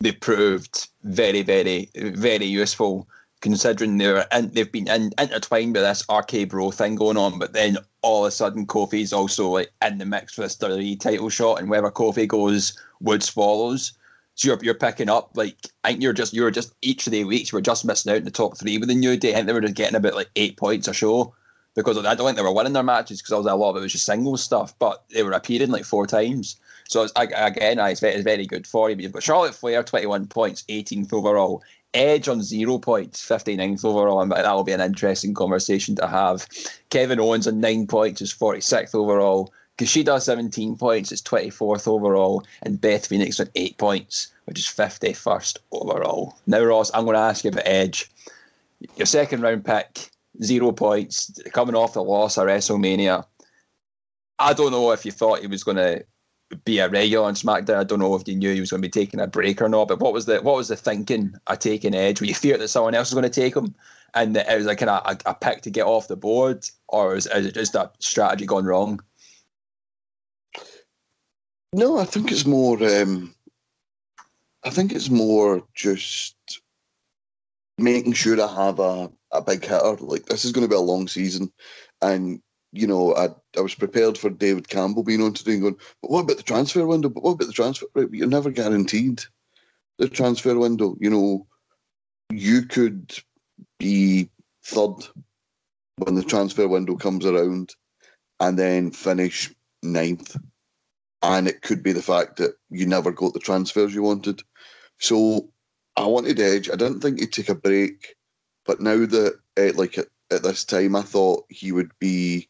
they 0.00 0.12
proved 0.12 0.88
very 1.04 1.42
very 1.42 1.90
very 1.94 2.46
useful 2.46 3.08
considering 3.42 3.98
they're 3.98 4.24
in, 4.32 4.48
they've 4.50 4.72
been 4.72 4.88
in, 4.88 5.12
intertwined 5.18 5.74
with 5.74 5.82
this 5.82 6.04
RK 6.10 6.48
Bro 6.48 6.70
thing 6.70 6.94
going 6.94 7.16
on, 7.16 7.38
but 7.38 7.52
then 7.52 7.76
all 8.00 8.24
of 8.24 8.28
a 8.28 8.30
sudden 8.30 8.66
Kofi's 8.66 9.12
also 9.12 9.50
like 9.50 9.70
in 9.84 9.98
the 9.98 10.06
mix 10.06 10.34
for 10.34 10.42
this 10.42 10.56
WWE 10.56 10.98
title 10.98 11.28
shot, 11.28 11.58
and 11.58 11.68
wherever 11.68 11.90
Kofi 11.90 12.26
goes, 12.26 12.78
Woods 13.00 13.28
follows. 13.28 13.92
So 14.34 14.48
you're, 14.48 14.58
you're 14.62 14.74
picking 14.74 15.10
up 15.10 15.30
like 15.34 15.56
I 15.84 15.90
think 15.90 16.02
you're 16.02 16.12
just 16.12 16.32
you're 16.32 16.50
just 16.50 16.74
each 16.82 17.06
of 17.06 17.10
the 17.10 17.24
weeks 17.24 17.52
you 17.52 17.56
were 17.56 17.62
just 17.62 17.84
missing 17.84 18.12
out 18.12 18.18
in 18.18 18.24
the 18.24 18.30
top 18.30 18.56
three 18.56 18.78
with 18.78 18.88
the 18.88 18.94
New 18.94 19.16
Day. 19.16 19.32
I 19.32 19.34
think 19.34 19.46
they 19.46 19.52
were 19.52 19.60
just 19.60 19.74
getting 19.74 19.96
about 19.96 20.14
like 20.14 20.30
eight 20.36 20.56
points 20.56 20.88
a 20.88 20.94
show 20.94 21.34
because 21.74 21.98
I 21.98 22.14
don't 22.14 22.26
think 22.26 22.36
they 22.36 22.42
were 22.42 22.52
winning 22.52 22.72
their 22.72 22.82
matches 22.82 23.20
because 23.20 23.32
I 23.32 23.36
was 23.36 23.46
a 23.46 23.54
lot 23.54 23.70
of 23.70 23.76
it 23.76 23.80
was 23.80 23.92
just 23.92 24.06
singles 24.06 24.42
stuff, 24.42 24.78
but 24.78 25.04
they 25.10 25.22
were 25.22 25.32
appearing 25.32 25.70
like 25.70 25.84
four 25.84 26.06
times. 26.06 26.56
So 26.88 27.02
it's, 27.02 27.12
again, 27.16 27.78
it's 27.78 28.00
very, 28.00 28.14
it's 28.14 28.24
very 28.24 28.46
good 28.46 28.66
for 28.66 28.90
you. 28.90 28.96
But 28.96 29.02
you've 29.02 29.12
got 29.12 29.22
Charlotte 29.22 29.54
Flair, 29.54 29.82
21 29.82 30.26
points, 30.26 30.64
18th 30.68 31.12
overall. 31.12 31.62
Edge 31.94 32.28
on 32.28 32.42
zero 32.42 32.78
points, 32.78 33.26
59th 33.26 33.84
overall, 33.84 34.22
and 34.22 34.32
that 34.32 34.50
will 34.52 34.64
be 34.64 34.72
an 34.72 34.80
interesting 34.80 35.34
conversation 35.34 35.94
to 35.96 36.06
have. 36.06 36.46
Kevin 36.90 37.20
Owens 37.20 37.46
on 37.46 37.60
nine 37.60 37.86
points 37.86 38.22
is 38.22 38.32
46th 38.32 38.94
overall. 38.94 39.52
Kushida 39.82 40.22
17 40.22 40.76
points 40.76 41.10
is 41.10 41.20
24th 41.22 41.88
overall, 41.88 42.44
and 42.62 42.80
Beth 42.80 43.08
Phoenix 43.08 43.40
on 43.40 43.48
eight 43.56 43.76
points, 43.78 44.32
which 44.44 44.60
is 44.60 44.66
51st 44.66 45.56
overall. 45.72 46.36
Now, 46.46 46.62
Ross, 46.62 46.92
I'm 46.94 47.02
going 47.04 47.16
to 47.16 47.20
ask 47.20 47.42
you 47.42 47.50
about 47.50 47.66
Edge. 47.66 48.08
Your 48.96 49.06
second 49.06 49.40
round 49.40 49.64
pick, 49.64 50.08
zero 50.40 50.70
points, 50.70 51.36
coming 51.52 51.74
off 51.74 51.94
the 51.94 52.02
loss 52.04 52.38
at 52.38 52.46
WrestleMania. 52.46 53.26
I 54.38 54.52
don't 54.52 54.70
know 54.70 54.92
if 54.92 55.04
you 55.04 55.10
thought 55.10 55.40
he 55.40 55.48
was 55.48 55.64
going 55.64 55.78
to 55.78 56.04
be 56.64 56.78
a 56.78 56.88
regular 56.88 57.26
on 57.26 57.34
SmackDown. 57.34 57.78
I 57.78 57.84
don't 57.84 57.98
know 57.98 58.14
if 58.14 58.28
you 58.28 58.36
knew 58.36 58.54
he 58.54 58.60
was 58.60 58.70
going 58.70 58.82
to 58.82 58.88
be 58.88 59.00
taking 59.04 59.18
a 59.18 59.26
break 59.26 59.60
or 59.60 59.68
not. 59.68 59.88
But 59.88 59.98
what 59.98 60.12
was 60.12 60.26
the 60.26 60.40
what 60.42 60.54
was 60.54 60.68
the 60.68 60.76
thinking 60.76 61.34
of 61.48 61.58
taking 61.58 61.92
Edge? 61.92 62.20
Were 62.20 62.28
you 62.28 62.36
feared 62.36 62.60
that 62.60 62.68
someone 62.68 62.94
else 62.94 63.10
was 63.10 63.20
going 63.20 63.30
to 63.30 63.40
take 63.40 63.56
him, 63.56 63.74
and 64.14 64.36
it 64.36 64.56
was 64.56 64.66
like 64.66 64.78
kind 64.78 64.90
of 64.90 65.02
a, 65.26 65.30
a, 65.30 65.34
pick 65.34 65.62
to 65.62 65.70
get 65.70 65.86
off 65.86 66.06
the 66.06 66.14
board, 66.14 66.68
or 66.86 67.16
is, 67.16 67.26
is 67.26 67.46
it 67.46 67.54
just 67.54 67.74
a 67.74 67.90
strategy 67.98 68.46
gone 68.46 68.64
wrong? 68.64 69.00
No, 71.72 71.98
I 71.98 72.04
think 72.04 72.30
it's 72.30 72.44
more. 72.46 72.82
Um, 72.82 73.34
I 74.64 74.70
think 74.70 74.92
it's 74.92 75.08
more 75.08 75.62
just 75.74 76.36
making 77.78 78.12
sure 78.12 78.40
I 78.40 78.66
have 78.66 78.78
a 78.78 79.10
a 79.32 79.42
big 79.42 79.64
hitter. 79.64 79.96
Like 80.00 80.26
this 80.26 80.44
is 80.44 80.52
going 80.52 80.64
to 80.64 80.68
be 80.68 80.76
a 80.76 80.80
long 80.80 81.08
season, 81.08 81.50
and 82.02 82.42
you 82.72 82.86
know, 82.86 83.14
I 83.16 83.28
I 83.56 83.62
was 83.62 83.74
prepared 83.74 84.18
for 84.18 84.30
David 84.30 84.68
Campbell 84.68 85.02
being 85.02 85.22
on 85.22 85.32
today 85.32 85.52
and 85.54 85.62
going, 85.62 85.76
but 86.02 86.10
what 86.10 86.20
about 86.20 86.36
the 86.36 86.42
transfer 86.42 86.86
window? 86.86 87.08
But 87.08 87.22
what 87.22 87.32
about 87.32 87.46
the 87.46 87.52
transfer? 87.52 87.86
Right, 87.94 88.08
you're 88.12 88.26
never 88.26 88.50
guaranteed 88.50 89.22
the 89.98 90.08
transfer 90.08 90.58
window. 90.58 90.96
You 91.00 91.10
know, 91.10 91.46
you 92.30 92.62
could 92.62 93.14
be 93.78 94.28
third 94.64 95.06
when 95.96 96.14
the 96.16 96.22
transfer 96.22 96.68
window 96.68 96.96
comes 96.96 97.24
around, 97.24 97.74
and 98.40 98.58
then 98.58 98.90
finish 98.90 99.50
ninth. 99.82 100.36
And 101.22 101.46
it 101.46 101.62
could 101.62 101.82
be 101.82 101.92
the 101.92 102.02
fact 102.02 102.36
that 102.36 102.56
you 102.70 102.86
never 102.86 103.12
got 103.12 103.32
the 103.32 103.40
transfers 103.40 103.94
you 103.94 104.02
wanted. 104.02 104.42
So 104.98 105.50
I 105.96 106.06
wanted 106.06 106.40
Edge. 106.40 106.68
I 106.68 106.76
didn't 106.76 107.00
think 107.00 107.20
he'd 107.20 107.32
take 107.32 107.48
a 107.48 107.54
break 107.54 108.16
but 108.64 108.80
now 108.80 109.04
that, 109.06 109.38
uh, 109.58 109.72
like 109.74 109.98
at, 109.98 110.06
at, 110.30 110.42
this 110.42 110.64
time, 110.64 110.94
I 110.96 111.02
thought 111.02 111.44
he 111.48 111.72
would 111.72 111.90
be. 111.98 112.48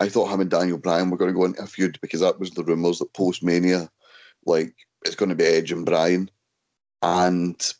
I 0.00 0.08
thought 0.08 0.30
him 0.30 0.40
and 0.40 0.50
Daniel 0.50 0.78
Bryan 0.78 1.10
were 1.10 1.16
going 1.16 1.32
to 1.32 1.38
go 1.38 1.44
into 1.44 1.62
a 1.62 1.66
feud 1.66 1.98
because 2.02 2.20
that 2.20 2.40
was 2.40 2.50
the 2.50 2.64
rumours 2.64 2.98
that 2.98 3.12
post 3.14 3.42
Mania, 3.42 3.88
like 4.44 4.74
it's 5.04 5.14
going 5.14 5.28
to 5.28 5.34
be 5.34 5.44
Edge 5.44 5.70
and 5.70 5.86
Bryan, 5.86 6.30
and 7.02 7.74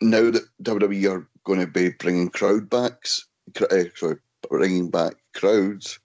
now 0.00 0.30
that 0.30 0.48
WWE 0.62 1.10
are 1.10 1.28
going 1.44 1.60
to 1.60 1.66
be 1.66 1.90
bringing 1.90 2.28
crowd 2.28 2.68
backs, 2.68 3.26
uh, 3.60 3.84
sorry, 3.94 4.16
bringing 4.50 4.90
back 4.90 5.14
crowds, 5.34 6.00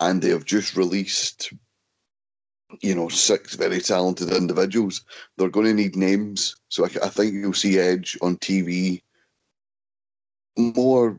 and 0.00 0.22
they 0.22 0.30
have 0.30 0.44
just 0.44 0.76
released 0.76 1.52
you 2.82 2.94
know, 2.94 3.08
six 3.08 3.54
very 3.54 3.80
talented 3.80 4.32
individuals. 4.32 5.02
They're 5.36 5.48
going 5.48 5.66
to 5.66 5.74
need 5.74 5.96
names. 5.96 6.56
So 6.68 6.84
I, 6.84 6.88
I 7.04 7.08
think 7.08 7.34
you'll 7.34 7.52
see 7.52 7.78
Edge 7.78 8.18
on 8.22 8.36
TV 8.38 9.02
more, 10.56 11.18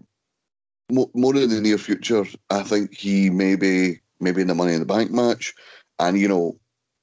more, 0.92 1.10
more 1.14 1.36
in 1.36 1.50
the 1.50 1.62
near 1.62 1.78
future. 1.78 2.26
I 2.50 2.64
think 2.64 2.94
he 2.96 3.30
may 3.30 3.56
be 3.56 4.00
maybe 4.20 4.42
in 4.42 4.48
the 4.48 4.56
Money 4.56 4.74
in 4.74 4.80
the 4.80 4.86
Bank 4.86 5.12
match, 5.12 5.54
and 6.00 6.20
you 6.20 6.28
know, 6.28 6.58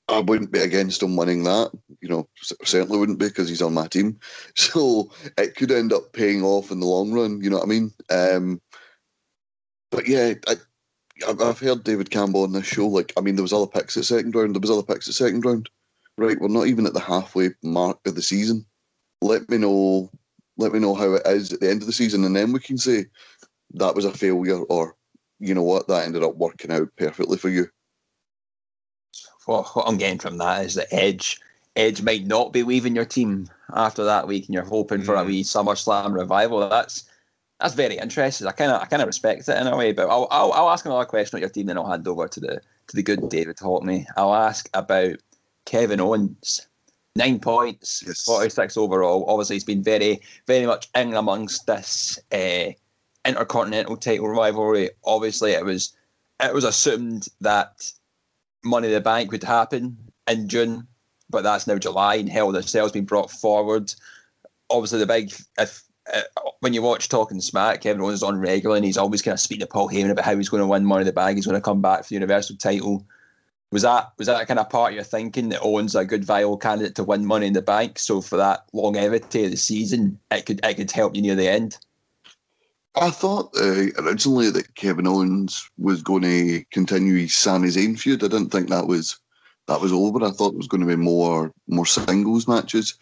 I 0.08 0.18
wouldn't 0.18 0.52
be 0.52 0.60
against 0.60 1.02
him 1.02 1.16
winning 1.16 1.44
that. 1.44 1.70
You 2.00 2.08
know, 2.08 2.28
certainly 2.64 2.98
wouldn't 2.98 3.18
be 3.18 3.28
because 3.28 3.48
he's 3.48 3.62
on 3.62 3.74
my 3.74 3.86
team. 3.86 4.18
So 4.54 5.10
it 5.38 5.54
could 5.56 5.70
end 5.70 5.92
up 5.92 6.12
paying 6.12 6.42
off 6.42 6.70
in 6.70 6.80
the 6.80 6.86
long 6.86 7.12
run. 7.12 7.40
You 7.40 7.50
know 7.50 7.58
what 7.58 7.66
I 7.66 7.68
mean? 7.68 7.92
Um, 8.10 8.60
but 9.90 10.08
yeah, 10.08 10.34
I, 10.48 10.56
I've 11.26 11.58
heard 11.58 11.84
David 11.84 12.10
Campbell 12.10 12.42
on 12.42 12.52
this 12.52 12.66
show. 12.66 12.86
Like, 12.86 13.12
I 13.16 13.20
mean, 13.20 13.36
there 13.36 13.42
was 13.42 13.52
other 13.52 13.66
picks 13.66 13.96
at 13.96 14.04
second 14.04 14.34
round. 14.34 14.54
There 14.54 14.60
was 14.60 14.70
other 14.70 14.82
picks 14.82 15.08
at 15.08 15.14
second 15.14 15.44
round. 15.44 15.68
Right, 16.18 16.38
we're 16.38 16.48
not 16.48 16.66
even 16.66 16.86
at 16.86 16.92
the 16.92 17.00
halfway 17.00 17.50
mark 17.62 17.98
of 18.06 18.14
the 18.14 18.22
season. 18.22 18.66
Let 19.22 19.48
me 19.48 19.56
know. 19.56 20.10
Let 20.58 20.72
me 20.72 20.78
know 20.78 20.94
how 20.94 21.14
it 21.14 21.22
is 21.26 21.52
at 21.52 21.60
the 21.60 21.70
end 21.70 21.80
of 21.80 21.86
the 21.86 21.92
season, 21.92 22.24
and 22.24 22.36
then 22.36 22.52
we 22.52 22.60
can 22.60 22.76
say 22.76 23.06
that 23.74 23.94
was 23.94 24.04
a 24.04 24.12
failure, 24.12 24.60
or 24.64 24.94
you 25.40 25.54
know 25.54 25.62
what, 25.62 25.88
that 25.88 26.04
ended 26.04 26.22
up 26.22 26.36
working 26.36 26.70
out 26.70 26.88
perfectly 26.98 27.38
for 27.38 27.48
you. 27.48 27.66
What, 29.46 29.74
what 29.74 29.88
I'm 29.88 29.96
getting 29.96 30.18
from 30.18 30.36
that 30.38 30.66
is 30.66 30.74
that 30.74 30.92
Edge, 30.92 31.40
Edge 31.74 32.02
might 32.02 32.26
not 32.26 32.52
be 32.52 32.62
leaving 32.62 32.94
your 32.94 33.06
team 33.06 33.48
after 33.74 34.04
that 34.04 34.28
week, 34.28 34.46
and 34.46 34.54
you're 34.54 34.62
hoping 34.62 35.00
mm. 35.00 35.06
for 35.06 35.16
a 35.16 35.22
mm. 35.22 35.26
wee 35.26 35.42
SummerSlam 35.42 36.14
revival. 36.14 36.68
That's 36.68 37.04
that's 37.62 37.74
very 37.74 37.96
interesting. 37.96 38.46
I 38.48 38.50
kind 38.50 38.72
of 38.72 38.82
I 38.82 38.86
kind 38.86 39.02
of 39.02 39.06
respect 39.06 39.48
it 39.48 39.56
in 39.56 39.68
a 39.68 39.76
way. 39.76 39.92
But 39.92 40.08
I'll, 40.08 40.26
I'll, 40.32 40.52
I'll 40.52 40.70
ask 40.70 40.84
another 40.84 41.04
question 41.04 41.36
about 41.36 41.42
your 41.42 41.50
team, 41.50 41.66
then 41.66 41.78
I'll 41.78 41.88
hand 41.88 42.08
over 42.08 42.26
to 42.26 42.40
the 42.40 42.60
to 42.88 42.96
the 42.96 43.04
good 43.04 43.28
David 43.28 43.56
Hockney. 43.56 44.04
I'll 44.16 44.34
ask 44.34 44.68
about 44.74 45.16
Kevin 45.64 46.00
Owens. 46.00 46.66
Nine 47.14 47.38
points, 47.38 48.02
yes. 48.04 48.24
forty 48.24 48.50
six 48.50 48.76
overall. 48.76 49.24
Obviously, 49.28 49.56
he's 49.56 49.64
been 49.64 49.82
very 49.82 50.20
very 50.46 50.66
much 50.66 50.88
in 50.96 51.14
amongst 51.14 51.66
this 51.66 52.18
uh, 52.32 52.72
intercontinental 53.24 53.96
title 53.96 54.28
rivalry. 54.28 54.90
Obviously, 55.04 55.52
it 55.52 55.64
was 55.64 55.94
it 56.42 56.52
was 56.52 56.64
assumed 56.64 57.28
that 57.42 57.92
Money 58.64 58.88
in 58.88 58.94
the 58.94 59.00
Bank 59.00 59.30
would 59.30 59.44
happen 59.44 59.96
in 60.26 60.48
June, 60.48 60.88
but 61.30 61.42
that's 61.42 61.66
now 61.66 61.78
July, 61.78 62.16
and 62.16 62.28
hell, 62.28 62.50
the 62.50 62.62
sale's 62.62 62.92
been 62.92 63.04
brought 63.04 63.30
forward. 63.30 63.94
Obviously, 64.70 64.98
the 64.98 65.06
big 65.06 65.32
if 65.58 65.84
uh, 66.12 66.22
when 66.60 66.74
you 66.74 66.82
watch 66.82 67.08
Talking 67.08 67.40
Smack, 67.40 67.80
Kevin 67.82 68.02
Owens 68.02 68.16
is 68.16 68.22
on 68.22 68.38
regularly, 68.38 68.78
and 68.78 68.84
he's 68.84 68.96
always 68.96 69.22
kind 69.22 69.34
of 69.34 69.40
speaking 69.40 69.66
to 69.66 69.66
Paul 69.66 69.88
Heyman 69.88 70.10
about 70.10 70.24
how 70.24 70.36
he's 70.36 70.48
going 70.48 70.62
to 70.62 70.66
win 70.66 70.84
Money 70.84 71.02
in 71.02 71.06
the 71.06 71.12
Bag, 71.12 71.36
He's 71.36 71.46
going 71.46 71.56
to 71.56 71.60
come 71.60 71.80
back 71.80 72.02
for 72.02 72.08
the 72.08 72.14
Universal 72.14 72.56
title. 72.56 73.06
Was 73.70 73.82
that 73.82 74.12
was 74.18 74.26
that 74.26 74.46
kind 74.48 74.60
of 74.60 74.68
part 74.68 74.92
of 74.92 74.94
your 74.96 75.04
thinking 75.04 75.48
that 75.48 75.62
Owens 75.62 75.94
a 75.94 76.04
good 76.04 76.24
viable 76.24 76.58
candidate 76.58 76.94
to 76.96 77.04
win 77.04 77.24
Money 77.24 77.46
in 77.46 77.54
the 77.54 77.62
Bank? 77.62 77.98
So 77.98 78.20
for 78.20 78.36
that 78.36 78.66
longevity 78.74 79.44
of 79.44 79.50
the 79.50 79.56
season, 79.56 80.18
it 80.30 80.44
could 80.44 80.60
it 80.62 80.74
could 80.74 80.90
help 80.90 81.14
you 81.14 81.22
near 81.22 81.34
the 81.34 81.48
end. 81.48 81.78
I 82.94 83.08
thought 83.08 83.56
uh, 83.56 83.86
originally 83.98 84.50
that 84.50 84.74
Kevin 84.74 85.06
Owens 85.06 85.70
was 85.78 86.02
going 86.02 86.22
to 86.22 86.64
continue 86.70 87.16
his 87.16 87.34
Sami 87.34 87.68
Zayn 87.68 87.98
feud. 87.98 88.22
I 88.22 88.28
didn't 88.28 88.50
think 88.50 88.68
that 88.68 88.86
was 88.86 89.18
that 89.68 89.80
was 89.80 89.92
over. 89.92 90.22
I 90.22 90.30
thought 90.30 90.52
it 90.52 90.58
was 90.58 90.68
going 90.68 90.82
to 90.82 90.86
be 90.86 90.96
more 90.96 91.52
more 91.66 91.86
singles 91.86 92.46
matches. 92.46 92.94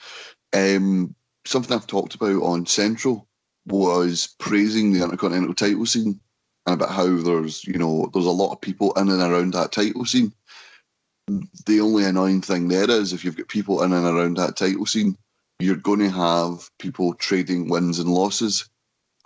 Um, 0.53 1.17
something 1.45 1.75
I've 1.75 1.87
talked 1.87 2.15
about 2.15 2.43
on 2.43 2.67
Central 2.67 3.27
was 3.67 4.35
praising 4.39 4.93
the 4.93 5.03
Intercontinental 5.03 5.55
title 5.55 5.87
scene 5.87 6.21
and 6.67 6.75
about 6.75 6.91
how 6.91 7.17
there's 7.17 7.65
you 7.65 7.79
know 7.79 8.11
there's 8.13 8.27
a 8.27 8.31
lot 8.31 8.53
of 8.53 8.61
people 8.61 8.93
in 8.95 9.09
and 9.09 9.21
around 9.21 9.55
that 9.55 9.73
title 9.73 10.05
scene. 10.05 10.33
The 11.67 11.81
only 11.81 12.05
annoying 12.05 12.41
thing 12.43 12.69
there 12.69 12.91
is 12.91 13.13
if 13.13 13.25
you've 13.25 13.37
got 13.37 13.49
people 13.49 13.83
in 13.83 13.93
and 13.93 14.05
around 14.05 14.37
that 14.39 14.57
title 14.57 14.87
scene, 14.87 15.17
you're 15.61 15.77
going 15.77 16.01
to 16.01 16.11
have 16.11 16.69
people 16.79 17.15
trading 17.15 17.69
wins 17.69 17.99
and 17.99 18.09
losses 18.09 18.69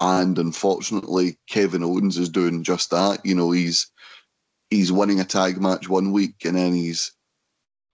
and 0.00 0.38
unfortunately, 0.38 1.38
Kevin 1.48 1.84
Owens 1.84 2.18
is 2.18 2.28
doing 2.28 2.62
just 2.62 2.90
that. 2.90 3.24
You 3.24 3.34
know, 3.34 3.50
he's 3.50 3.90
he's 4.70 4.90
winning 4.92 5.20
a 5.20 5.24
tag 5.24 5.60
match 5.60 5.88
one 5.88 6.12
week, 6.12 6.44
and 6.44 6.56
then 6.56 6.74
he's 6.74 7.12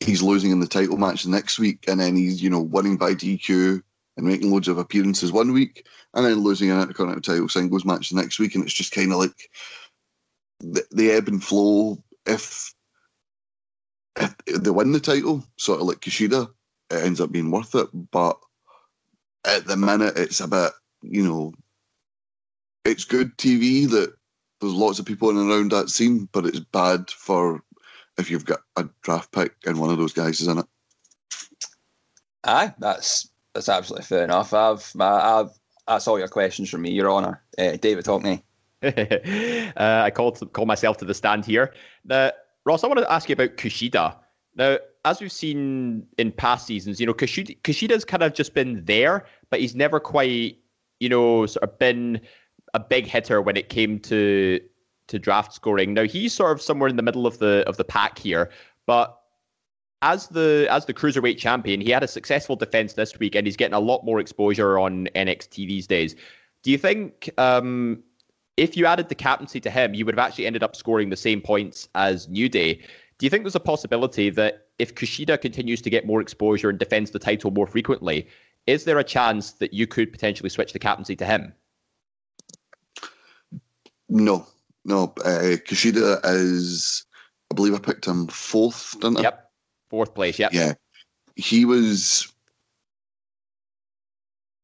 he's 0.01 0.23
losing 0.23 0.51
in 0.51 0.61
the 0.61 0.67
title 0.67 0.97
match 0.97 1.25
the 1.25 1.31
next 1.31 1.59
week, 1.59 1.85
and 1.89 2.01
then 2.01 2.17
he's 2.17 2.43
you 2.43 2.51
know 2.51 2.61
winning 2.61 2.97
by 2.97 3.15
DQ 3.15 3.83
and 4.21 4.29
making 4.29 4.51
loads 4.51 4.69
of 4.69 4.79
appearances 4.79 5.33
one 5.33 5.53
week, 5.53 5.87
and 6.15 6.25
then 6.25 6.41
losing 6.41 6.71
an 6.71 6.81
Intercontinental 6.81 7.23
title 7.23 7.49
singles 7.49 7.85
match 7.85 8.11
the 8.11 8.17
next 8.17 8.39
week, 8.39 8.55
and 8.55 8.65
it's 8.65 8.73
just 8.73 8.93
kind 8.93 9.13
of 9.13 9.19
like 9.19 9.51
the, 10.61 10.85
the 10.91 11.11
ebb 11.11 11.29
and 11.29 11.43
flow. 11.43 12.03
If 12.27 12.75
if 14.17 14.63
they 14.63 14.71
win 14.71 14.93
the 14.93 15.01
title, 15.01 15.45
sort 15.57 15.81
of 15.81 15.87
like 15.87 16.01
Kushida, 16.01 16.49
it 16.91 17.05
ends 17.05 17.21
up 17.21 17.33
being 17.33 17.51
worth 17.51 17.75
it. 17.75 17.89
But 18.11 18.39
at 19.47 19.67
the 19.67 19.77
minute, 19.77 20.19
it's 20.19 20.41
a 20.41 20.49
bit, 20.49 20.73
you 21.03 21.23
know, 21.23 21.53
it's 22.85 23.05
good 23.05 23.37
TV 23.39 23.89
that 23.89 24.13
there's 24.61 24.75
lots 24.75 24.99
of 24.99 25.07
people 25.07 25.31
in 25.31 25.39
and 25.39 25.51
around 25.51 25.71
that 25.71 25.89
scene, 25.89 26.29
but 26.33 26.45
it's 26.45 26.61
bad 26.61 27.11
for 27.11 27.63
if 28.19 28.31
you've 28.31 28.45
got 28.45 28.61
a 28.77 28.87
draft 29.03 29.33
pick 29.33 29.55
and 29.65 29.79
one 29.79 29.91
of 29.91 29.97
those 29.97 30.13
guys 30.13 30.41
is 30.41 30.49
in 30.49 30.59
it. 30.59 30.67
Aye, 32.45 32.75
that's 32.79 33.30
that's 33.55 33.69
absolutely 33.69 34.05
fair 34.05 34.25
enough. 34.25 34.53
I've, 34.53 34.93
I've 34.99 35.51
that's 35.87 36.07
all 36.07 36.19
your 36.19 36.29
questions 36.29 36.71
from 36.71 36.83
me, 36.83 36.93
Your 36.93 37.11
Honour. 37.11 37.43
Uh, 37.59 37.77
David, 37.77 38.07
me. 38.23 38.45
uh, 38.83 39.73
I 39.77 40.11
called 40.11 40.53
call 40.53 40.67
myself 40.67 40.97
to 40.99 41.05
the 41.05 41.15
stand 41.15 41.45
here. 41.45 41.75
Now, 42.05 42.31
Ross, 42.65 42.85
I 42.85 42.87
want 42.87 43.01
to 43.01 43.13
ask 43.13 43.29
you 43.29 43.33
about 43.33 43.57
Kushida. 43.57 44.17
Now, 44.55 44.79
as 45.05 45.21
we've 45.21 45.33
seen 45.33 46.07
in 46.19 46.33
past 46.33 46.67
seasons, 46.67 47.01
you 47.01 47.07
know, 47.07 47.15
Kushida, 47.15 47.61
Kushida's 47.63 48.05
kind 48.05 48.23
of 48.23 48.35
just 48.35 48.55
been 48.55 48.85
there, 48.85 49.27
but 49.51 49.61
he's 49.61 49.75
never 49.75 49.99
quite, 49.99 50.59
you 51.01 51.09
know, 51.09 51.47
sort 51.47 51.65
of 51.65 51.79
been 51.79 52.21
a 52.75 52.81
big 52.81 53.07
hitter 53.07 53.43
when 53.43 53.57
it 53.57 53.69
came 53.69 53.99
to 54.01 54.61
to 55.09 55.19
draft 55.19 55.53
scoring. 55.53 55.93
Now 55.93 56.05
he's 56.05 56.33
sort 56.33 56.53
of 56.53 56.63
somewhere 56.63 56.89
in 56.89 56.97
the 56.97 57.03
middle 57.03 57.27
of 57.27 57.39
the 57.39 57.65
of 57.67 57.77
the 57.77 57.85
pack 57.85 58.19
here, 58.19 58.51
but 58.87 59.20
as 60.03 60.29
the 60.29 60.67
as 60.71 60.87
the 60.87 60.95
cruiserweight 60.95 61.39
champion, 61.39 61.81
he 61.81 61.91
had 61.91 62.03
a 62.03 62.09
successful 62.09 62.57
defense 62.57 62.95
this 62.95 63.19
week, 63.19 63.35
and 63.35 63.47
he's 63.47 63.57
getting 63.57 63.75
a 63.75 63.81
lot 63.81 64.05
more 64.05 64.21
exposure 64.21 64.79
on 64.79 65.09
NXT 65.15 65.69
these 65.69 65.87
days. 65.87 66.17
Do 66.63 66.71
you 66.71 66.79
think 66.79 67.31
um, 67.39 68.03
if 68.57 68.77
you 68.77 68.87
added 68.87 69.09
the 69.09 69.15
captaincy 69.15 69.61
to 69.61 69.71
him, 69.71 69.95
you 69.95 70.05
would 70.05 70.15
have 70.15 70.27
actually 70.27 70.47
ended 70.47 70.63
up 70.63 70.77
scoring 70.77 71.11
the 71.11 71.17
same 71.17 71.41
points 71.41 71.89
as 71.95 72.29
New 72.29 72.49
Day? 72.49 72.75
Do 73.19 73.27
you 73.27 73.31
think 73.31 73.45
there's 73.45 73.55
a 73.55 73.61
possibility 73.61 74.31
that 74.31 74.69
if 74.79 74.95
Kushida 74.95 75.41
continues 75.41 75.83
to 75.83 75.91
get 75.91 76.07
more 76.07 76.21
exposure 76.21 76.71
and 76.71 76.79
defends 76.79 77.11
the 77.11 77.19
title 77.19 77.51
more 77.51 77.67
frequently, 77.67 78.27
is 78.67 78.85
there 78.85 78.99
a 78.99 79.05
chance 79.05 79.53
that 79.53 79.75
you 79.75 79.87
could 79.87 80.11
potentially 80.11 80.49
switch 80.49 80.73
the 80.73 80.79
captaincy 80.79 81.17
to 81.17 81.27
him? 81.27 81.53
No, 84.09 84.47
no. 84.85 85.13
Uh, 85.25 85.57
Kushida 85.67 86.21
is, 86.25 87.05
I 87.51 87.55
believe 87.55 87.75
I 87.75 87.79
picked 87.79 88.07
him 88.07 88.27
fourth, 88.29 88.97
didn't 89.01 89.19
I? 89.19 89.23
Yep, 89.23 89.50
fourth 89.91 90.15
place. 90.15 90.39
Yep. 90.39 90.53
Yeah, 90.53 90.75
he 91.37 91.65
was. 91.65 92.33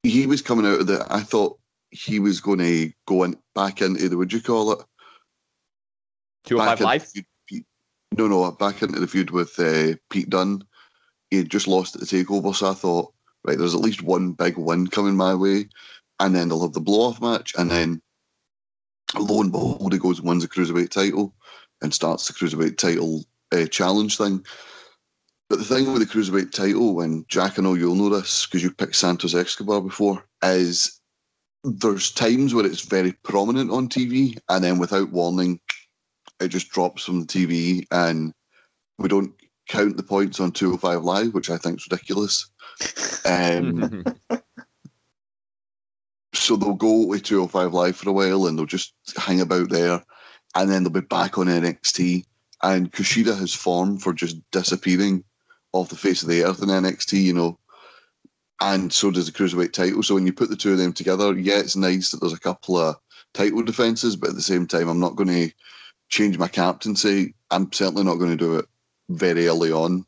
He 0.02 0.26
was 0.26 0.40
coming 0.40 0.66
out 0.66 0.80
of 0.80 0.86
the. 0.86 1.04
I 1.10 1.20
thought 1.20 1.58
he 1.90 2.20
was 2.20 2.40
going 2.40 2.60
to 2.60 2.92
go 3.06 3.24
in, 3.24 3.36
back 3.54 3.82
into 3.82 4.08
the. 4.08 4.16
Would 4.16 4.32
you 4.32 4.40
call 4.40 4.72
it? 4.72 4.78
Two 6.44 6.58
hundred 6.58 6.78
five 6.78 6.80
live. 6.80 7.12
no, 8.16 8.28
no, 8.28 8.50
back 8.52 8.82
into 8.82 9.00
the 9.00 9.08
feud 9.08 9.30
with 9.30 9.58
uh, 9.58 9.96
Pete 10.10 10.30
Dunne. 10.30 10.62
He 11.30 11.38
had 11.38 11.50
just 11.50 11.66
lost 11.66 11.96
at 11.96 12.00
the 12.00 12.06
takeover, 12.06 12.54
so 12.54 12.70
I 12.70 12.74
thought, 12.74 13.12
right, 13.44 13.58
there's 13.58 13.74
at 13.74 13.80
least 13.80 14.02
one 14.02 14.30
big 14.30 14.56
win 14.56 14.86
coming 14.86 15.16
my 15.16 15.34
way, 15.34 15.68
and 16.20 16.34
then 16.34 16.48
they'll 16.48 16.62
have 16.62 16.72
the 16.72 16.80
blow 16.80 17.08
off 17.08 17.20
match, 17.20 17.52
and 17.58 17.68
then 17.68 18.00
lo 19.18 19.40
and 19.40 19.50
behold, 19.50 19.92
he 19.92 19.98
goes 19.98 20.20
and 20.20 20.28
wins 20.28 20.42
the 20.42 20.48
cruiserweight 20.48 20.90
title 20.90 21.34
and 21.82 21.92
starts 21.92 22.26
the 22.26 22.32
cruiserweight 22.32 22.78
title 22.78 23.24
uh, 23.52 23.66
challenge 23.66 24.16
thing. 24.16 24.44
But 25.48 25.58
the 25.58 25.64
thing 25.64 25.92
with 25.92 26.00
the 26.00 26.12
cruiserweight 26.12 26.50
title, 26.52 27.00
and 27.00 27.28
Jack, 27.28 27.58
I 27.58 27.62
know 27.62 27.74
you'll 27.74 27.94
know 27.94 28.08
this 28.08 28.46
because 28.46 28.64
you 28.64 28.72
picked 28.72 28.96
Santos 28.96 29.34
Escobar 29.34 29.80
before, 29.80 30.24
is 30.42 31.00
there's 31.62 32.10
times 32.10 32.52
where 32.52 32.66
it's 32.66 32.80
very 32.80 33.12
prominent 33.22 33.70
on 33.70 33.88
TV, 33.88 34.36
and 34.48 34.64
then 34.64 34.78
without 34.78 35.12
warning, 35.12 35.60
it 36.40 36.48
just 36.48 36.70
drops 36.70 37.04
from 37.04 37.20
the 37.20 37.26
TV, 37.26 37.86
and 37.92 38.32
we 38.98 39.08
don't 39.08 39.32
count 39.68 39.96
the 39.96 40.02
points 40.02 40.40
on 40.40 40.50
205 40.50 41.04
Live, 41.04 41.34
which 41.34 41.50
I 41.50 41.58
think 41.58 41.78
is 41.78 41.86
ridiculous. 41.90 42.50
Um, 43.24 44.04
so 46.32 46.56
they'll 46.56 46.74
go 46.74 47.12
to 47.12 47.20
205 47.20 47.72
Live 47.72 47.96
for 47.96 48.10
a 48.10 48.12
while 48.12 48.46
and 48.46 48.58
they'll 48.58 48.66
just 48.66 48.94
hang 49.16 49.40
about 49.40 49.70
there. 49.70 50.02
And 50.54 50.70
then 50.70 50.84
they'll 50.84 50.92
be 50.92 51.00
back 51.00 51.38
on 51.38 51.46
NXT. 51.46 52.24
And 52.62 52.92
Kushida 52.92 53.38
has 53.38 53.52
formed 53.52 54.02
for 54.02 54.12
just 54.12 54.38
disappearing 54.50 55.24
off 55.80 55.88
the 55.88 55.96
face 55.96 56.22
of 56.22 56.28
the 56.28 56.44
earth 56.44 56.62
in 56.62 56.68
NXT, 56.68 57.22
you 57.22 57.32
know. 57.32 57.58
And 58.60 58.92
so 58.92 59.10
does 59.10 59.26
the 59.26 59.32
Cruiserweight 59.32 59.72
title. 59.72 60.02
So 60.02 60.14
when 60.14 60.26
you 60.26 60.32
put 60.32 60.48
the 60.48 60.56
two 60.56 60.72
of 60.72 60.78
them 60.78 60.92
together, 60.92 61.34
yeah, 61.38 61.58
it's 61.58 61.76
nice 61.76 62.10
that 62.10 62.20
there's 62.20 62.32
a 62.32 62.40
couple 62.40 62.78
of 62.78 62.96
title 63.34 63.62
defences, 63.62 64.16
but 64.16 64.30
at 64.30 64.36
the 64.36 64.42
same 64.42 64.66
time, 64.66 64.88
I'm 64.88 65.00
not 65.00 65.16
going 65.16 65.28
to 65.28 65.50
change 66.08 66.38
my 66.38 66.48
captaincy. 66.48 67.34
I'm 67.50 67.70
certainly 67.72 68.04
not 68.04 68.16
going 68.16 68.30
to 68.30 68.36
do 68.36 68.56
it 68.56 68.66
very 69.10 69.46
early 69.46 69.72
on 69.72 70.06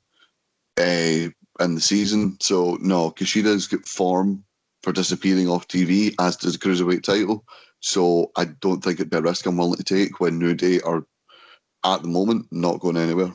uh, 0.79 1.29
in 1.61 1.75
the 1.75 1.81
season. 1.81 2.39
So, 2.41 2.79
no, 2.81 3.11
Kushida's 3.11 3.67
got 3.67 3.87
form 3.87 4.45
for 4.83 4.93
disappearing 4.93 5.49
off 5.49 5.69
TV, 5.69 6.15
as 6.19 6.37
does 6.37 6.55
the 6.55 6.59
cruiserweight 6.59 7.03
title. 7.03 7.45
So 7.81 8.31
I 8.37 8.47
don't 8.47 8.83
think 8.83 8.99
it'd 8.99 9.11
be 9.11 9.19
a 9.19 9.23
risk 9.23 9.47
I'm 9.47 9.57
willing 9.57 9.77
to 9.77 9.85
take 9.85 10.21
when 10.21 10.39
New 10.39 10.55
Day 10.55 10.81
are 10.81 11.05
at 11.85 12.03
the 12.03 12.09
moment 12.09 12.47
not 12.51 12.81
going 12.81 12.97
anywhere. 12.97 13.33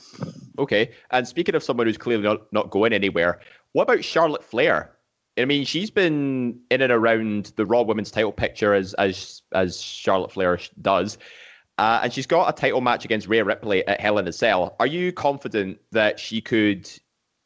Okay. 0.59 0.91
And 1.11 1.27
speaking 1.27 1.55
of 1.55 1.63
someone 1.63 1.87
who's 1.87 1.97
clearly 1.97 2.23
not, 2.23 2.51
not 2.51 2.69
going 2.69 2.93
anywhere, 2.93 3.39
what 3.71 3.83
about 3.83 4.03
Charlotte 4.03 4.43
Flair? 4.43 4.91
I 5.37 5.45
mean, 5.45 5.65
she's 5.65 5.89
been 5.89 6.59
in 6.69 6.81
and 6.81 6.91
around 6.91 7.53
the 7.55 7.65
Raw 7.65 7.81
Women's 7.81 8.11
title 8.11 8.31
picture 8.31 8.73
as 8.73 8.93
as 8.95 9.41
as 9.53 9.81
Charlotte 9.81 10.31
Flair 10.31 10.59
does. 10.81 11.17
Uh, 11.79 12.01
and 12.03 12.13
she's 12.13 12.27
got 12.27 12.47
a 12.47 12.53
title 12.53 12.81
match 12.81 13.03
against 13.03 13.27
Rhea 13.27 13.43
Ripley 13.43 13.85
at 13.87 13.99
Hell 13.99 14.19
in 14.19 14.27
a 14.27 14.31
Cell. 14.31 14.75
Are 14.79 14.85
you 14.85 15.11
confident 15.11 15.79
that 15.91 16.19
she 16.19 16.39
could 16.39 16.87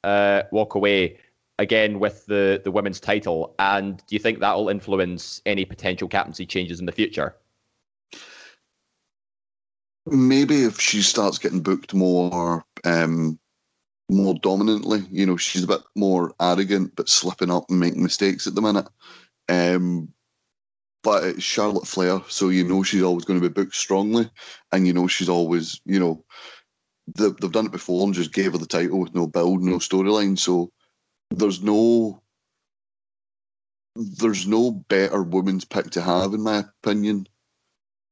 uh, 0.04 0.44
walk 0.52 0.76
away 0.76 1.18
again 1.60 2.00
with 2.00 2.26
the 2.26 2.62
the 2.62 2.72
women's 2.72 3.00
title, 3.00 3.56
and 3.58 3.98
do 4.06 4.16
you 4.16 4.20
think 4.20 4.40
that 4.40 4.54
will 4.56 4.68
influence 4.68 5.42
any 5.46 5.64
potential 5.64 6.10
captaincy 6.10 6.46
changes 6.46 6.82
in 6.82 6.86
the 6.86 6.92
future? 6.92 7.38
Maybe 10.10 10.64
if 10.64 10.80
she 10.80 11.02
starts 11.02 11.38
getting 11.38 11.62
booked 11.62 11.94
more, 11.94 12.66
um, 12.86 13.40
more 14.10 14.36
dominantly, 14.36 15.06
you 15.12 15.26
know, 15.26 15.38
she's 15.38 15.64
a 15.64 15.68
bit 15.68 15.82
more 15.96 16.34
arrogant, 16.40 16.96
but 16.96 17.10
slipping 17.10 17.52
up 17.52 17.66
and 17.70 17.80
making 17.80 18.04
mistakes 18.04 18.48
at 18.48 18.56
the 18.56 18.62
minute. 18.62 18.88
Um, 19.50 20.14
but 21.04 21.24
it's 21.24 21.44
Charlotte 21.44 21.88
Flair, 21.88 22.22
so 22.28 22.50
you 22.50 22.64
know 22.64 22.84
she's 22.84 23.04
always 23.04 23.26
going 23.26 23.40
to 23.40 23.50
be 23.50 23.54
booked 23.54 23.76
strongly, 23.76 24.30
and 24.72 24.88
you 24.88 24.94
know 24.94 25.08
she's 25.08 25.30
always, 25.30 25.80
you 25.86 26.00
know, 26.00 26.24
they've, 27.16 27.36
they've 27.38 27.52
done 27.52 27.68
it 27.68 27.72
before 27.72 28.04
and 28.04 28.14
just 28.14 28.34
gave 28.34 28.54
her 28.54 28.58
the 28.58 28.66
title 28.66 29.00
with 29.00 29.16
no 29.16 29.28
build, 29.28 29.62
no 29.62 29.78
storyline. 29.78 30.38
So 30.38 30.72
there's 31.32 31.62
no 31.62 32.22
there's 33.96 34.46
no 34.48 34.72
better 34.72 35.24
women's 35.24 35.66
pick 35.66 35.90
to 35.92 36.02
have, 36.02 36.34
in 36.34 36.42
my 36.42 36.66
opinion, 36.84 37.28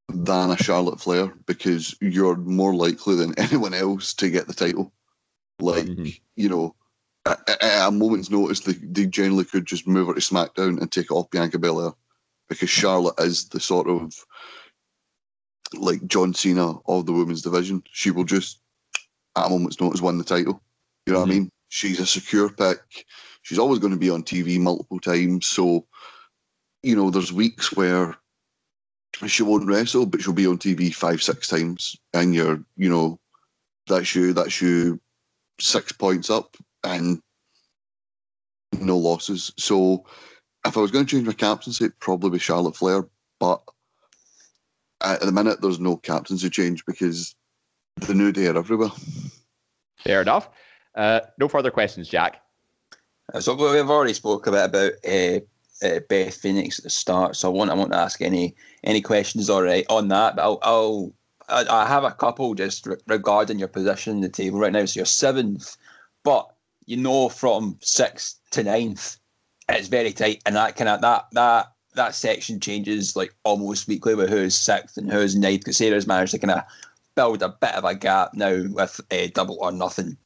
than 0.09 0.51
a 0.51 0.57
Charlotte 0.57 0.99
Flair 0.99 1.33
because 1.45 1.95
you're 2.01 2.35
more 2.35 2.75
likely 2.75 3.15
than 3.15 3.33
anyone 3.39 3.73
else 3.73 4.13
to 4.15 4.29
get 4.29 4.47
the 4.47 4.53
title. 4.53 4.91
Like, 5.59 5.85
mm-hmm. 5.85 6.09
you 6.35 6.49
know, 6.49 6.75
at, 7.25 7.49
at, 7.49 7.87
a 7.87 7.91
moment's 7.91 8.29
notice, 8.29 8.61
they, 8.61 8.73
they 8.73 9.05
generally 9.05 9.45
could 9.45 9.65
just 9.65 9.87
move 9.87 10.07
her 10.07 10.13
to 10.13 10.19
SmackDown 10.19 10.79
and 10.79 10.91
take 10.91 11.05
it 11.05 11.11
off 11.11 11.29
Bianca 11.31 11.57
Belair. 11.57 11.91
because 12.49 12.69
Charlotte 12.69 13.19
is 13.19 13.49
the 13.49 13.59
sort 13.59 13.87
of 13.87 14.13
like 15.73 16.05
John 16.07 16.33
Cena 16.33 16.73
of 16.87 17.05
the 17.05 17.13
women's 17.13 17.41
division. 17.41 17.83
She 17.91 18.11
will 18.11 18.23
just 18.23 18.59
at 19.35 19.47
a 19.47 19.49
moment's 19.49 19.79
notice 19.81 20.01
win 20.01 20.17
the 20.17 20.23
title. 20.23 20.61
You 21.05 21.13
know 21.13 21.19
what 21.19 21.29
I 21.29 21.33
mean? 21.33 21.49
She's 21.69 21.99
a 21.99 22.05
secure 22.05 22.49
pick. 22.49 22.79
She's 23.41 23.59
always 23.59 23.79
going 23.79 23.93
to 23.93 23.99
be 23.99 24.09
on 24.09 24.23
TV 24.23 24.59
multiple 24.59 24.99
times. 24.99 25.45
So, 25.45 25.85
you 26.83 26.95
know, 26.95 27.09
there's 27.09 27.33
weeks 27.33 27.75
where 27.75 28.15
she 29.27 29.43
won't 29.43 29.67
wrestle, 29.67 30.05
but 30.05 30.21
she'll 30.21 30.33
be 30.33 30.47
on 30.47 30.57
TV 30.57 30.93
five, 30.93 31.21
six 31.21 31.47
times, 31.47 31.95
and 32.13 32.33
you're, 32.33 32.61
you 32.75 32.89
know, 32.89 33.19
that's 33.87 34.15
you, 34.15 34.33
that's 34.33 34.61
you, 34.61 34.99
six 35.59 35.91
points 35.91 36.29
up, 36.29 36.55
and 36.83 37.21
no 38.79 38.97
losses. 38.97 39.53
So, 39.57 40.05
if 40.65 40.77
I 40.77 40.81
was 40.81 40.91
going 40.91 41.05
to 41.05 41.11
change 41.11 41.27
my 41.27 41.33
captaincy, 41.33 41.85
it'd 41.85 41.99
probably 41.99 42.31
be 42.31 42.39
Charlotte 42.39 42.75
Flair, 42.75 43.07
but 43.39 43.61
at 45.01 45.21
the 45.21 45.31
minute, 45.31 45.61
there's 45.61 45.79
no 45.79 45.97
captaincy 45.97 46.49
change 46.49 46.85
because 46.85 47.35
the 47.97 48.13
new 48.13 48.31
day 48.31 48.47
are 48.47 48.57
everywhere. 48.57 48.89
Fair 49.97 50.21
enough. 50.21 50.49
Uh, 50.95 51.21
no 51.37 51.47
further 51.47 51.71
questions, 51.71 52.07
Jack. 52.07 52.41
So 53.39 53.53
we've 53.55 53.89
already 53.89 54.13
spoke 54.13 54.47
a 54.47 54.51
bit 54.51 54.65
about 54.65 54.91
uh, 55.07 55.39
uh, 55.83 55.99
Beth 56.09 56.35
Phoenix 56.35 56.79
at 56.79 56.83
the 56.83 56.89
start, 56.89 57.35
so 57.35 57.49
I 57.49 57.55
won't 57.55 57.69
I 57.69 57.73
won't 57.73 57.93
ask 57.93 58.21
any 58.21 58.55
any 58.83 59.01
questions 59.01 59.49
already 59.49 59.85
on 59.87 60.07
that. 60.09 60.35
But 60.35 60.43
I'll, 60.43 60.59
I'll 60.61 61.13
I, 61.49 61.65
I 61.83 61.87
have 61.87 62.03
a 62.03 62.11
couple 62.11 62.53
just 62.55 62.85
re- 62.87 62.97
regarding 63.07 63.59
your 63.59 63.67
position 63.67 64.15
in 64.15 64.21
the 64.21 64.29
table 64.29 64.59
right 64.59 64.71
now. 64.71 64.85
So 64.85 64.99
you're 64.99 65.05
seventh, 65.05 65.75
but 66.23 66.49
you 66.85 66.97
know 66.97 67.29
from 67.29 67.77
sixth 67.81 68.39
to 68.51 68.63
ninth, 68.63 69.17
it's 69.69 69.87
very 69.87 70.13
tight, 70.13 70.41
and 70.45 70.55
that 70.55 70.75
kind 70.75 70.89
of 70.89 71.01
that 71.01 71.25
that 71.33 71.71
that 71.95 72.15
section 72.15 72.59
changes 72.59 73.15
like 73.15 73.33
almost 73.43 73.87
weekly 73.87 74.15
with 74.15 74.29
who's 74.29 74.55
sixth 74.55 74.97
and 74.97 75.11
who's 75.11 75.35
ninth. 75.35 75.61
Because 75.61 75.77
Sarah's 75.77 76.07
managed 76.07 76.31
to 76.31 76.39
kind 76.39 76.51
of 76.51 76.63
build 77.15 77.41
a 77.41 77.49
bit 77.49 77.73
of 77.75 77.85
a 77.85 77.95
gap 77.95 78.33
now 78.33 78.63
with 78.69 78.99
uh, 79.11 79.27
double 79.33 79.57
or 79.61 79.71
nothing. 79.71 80.17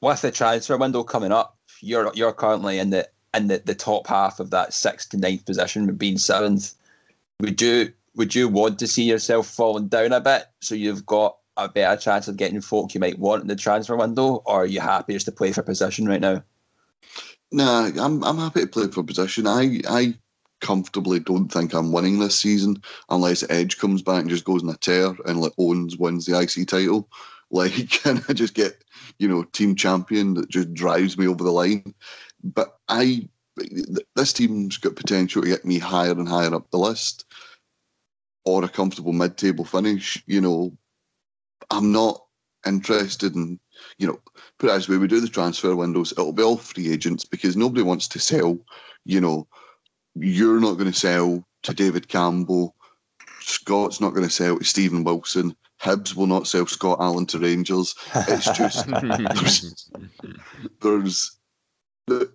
With 0.00 0.22
the 0.22 0.30
transfer 0.30 0.76
window 0.76 1.02
coming 1.02 1.32
up, 1.32 1.56
you're 1.80 2.12
you're 2.14 2.32
currently 2.32 2.78
in 2.78 2.90
the 2.90 3.08
in 3.34 3.48
the, 3.48 3.58
the 3.64 3.74
top 3.74 4.06
half 4.06 4.40
of 4.40 4.50
that 4.50 4.72
sixth 4.72 5.10
to 5.10 5.16
ninth 5.16 5.44
position, 5.44 5.86
with 5.86 5.98
being 5.98 6.18
seventh. 6.18 6.74
Would 7.40 7.60
you 7.60 7.92
would 8.16 8.34
you 8.34 8.48
want 8.48 8.78
to 8.80 8.86
see 8.86 9.04
yourself 9.04 9.46
falling 9.46 9.88
down 9.88 10.12
a 10.12 10.20
bit 10.20 10.46
so 10.60 10.74
you've 10.74 11.06
got 11.06 11.36
a 11.56 11.68
better 11.68 12.00
chance 12.00 12.28
of 12.28 12.36
getting 12.36 12.60
folk 12.60 12.94
you 12.94 13.00
might 13.00 13.18
want 13.18 13.42
in 13.42 13.48
the 13.48 13.56
transfer 13.56 13.96
window, 13.96 14.42
or 14.46 14.62
are 14.62 14.66
you 14.66 14.80
happy 14.80 15.12
just 15.12 15.26
to 15.26 15.32
play 15.32 15.52
for 15.52 15.62
position 15.62 16.06
right 16.06 16.20
now? 16.20 16.42
Nah, 17.50 17.90
I'm 17.98 18.22
I'm 18.24 18.38
happy 18.38 18.60
to 18.60 18.66
play 18.66 18.88
for 18.88 19.02
position. 19.02 19.46
I 19.46 19.80
I 19.88 20.14
comfortably 20.60 21.20
don't 21.20 21.48
think 21.48 21.72
I'm 21.72 21.92
winning 21.92 22.18
this 22.18 22.38
season 22.38 22.82
unless 23.10 23.48
Edge 23.48 23.78
comes 23.78 24.02
back 24.02 24.22
and 24.22 24.30
just 24.30 24.44
goes 24.44 24.62
in 24.62 24.68
a 24.68 24.76
tear 24.76 25.14
and 25.24 25.40
like 25.40 25.52
Owens 25.58 25.96
wins 25.96 26.26
the 26.26 26.38
IC 26.38 26.68
title. 26.68 27.08
Like, 27.50 28.04
and 28.06 28.22
I 28.28 28.34
just 28.34 28.52
get 28.52 28.84
you 29.18 29.26
know 29.26 29.42
team 29.42 29.74
champion 29.74 30.34
that 30.34 30.50
just 30.50 30.74
drives 30.74 31.16
me 31.16 31.26
over 31.26 31.42
the 31.42 31.50
line. 31.50 31.94
But 32.42 32.78
I 32.88 33.28
this 34.14 34.32
team's 34.32 34.76
got 34.76 34.96
potential 34.96 35.42
to 35.42 35.48
get 35.48 35.64
me 35.64 35.78
higher 35.78 36.12
and 36.12 36.28
higher 36.28 36.54
up 36.54 36.70
the 36.70 36.78
list 36.78 37.24
or 38.44 38.64
a 38.64 38.68
comfortable 38.68 39.12
mid-table 39.12 39.64
finish. 39.64 40.22
You 40.26 40.40
know, 40.40 40.76
I'm 41.70 41.92
not 41.92 42.24
interested 42.66 43.34
in 43.34 43.58
you 43.98 44.06
know 44.06 44.20
put 44.58 44.70
it 44.70 44.88
way: 44.88 44.96
we 44.98 45.08
do 45.08 45.20
the 45.20 45.28
transfer 45.28 45.74
windows, 45.74 46.12
it'll 46.12 46.32
be 46.32 46.42
all 46.42 46.56
free 46.56 46.92
agents 46.92 47.24
because 47.24 47.56
nobody 47.56 47.82
wants 47.82 48.08
to 48.08 48.18
sell. 48.18 48.58
You 49.04 49.20
know, 49.20 49.46
you're 50.14 50.60
not 50.60 50.74
going 50.74 50.90
to 50.90 50.98
sell 50.98 51.44
to 51.62 51.74
David 51.74 52.08
Campbell. 52.08 52.74
Scott's 53.40 54.00
not 54.00 54.10
going 54.14 54.26
to 54.26 54.32
sell 54.32 54.58
to 54.58 54.64
Stephen 54.64 55.04
Wilson. 55.04 55.56
Hibs 55.80 56.14
will 56.14 56.26
not 56.26 56.46
sell 56.46 56.66
Scott 56.66 56.98
Allan 57.00 57.26
to 57.26 57.38
Rangers. 57.38 57.94
It's 58.14 58.50
just 58.50 58.86
there's, 58.90 59.90
there's 60.80 61.37
the, 62.08 62.32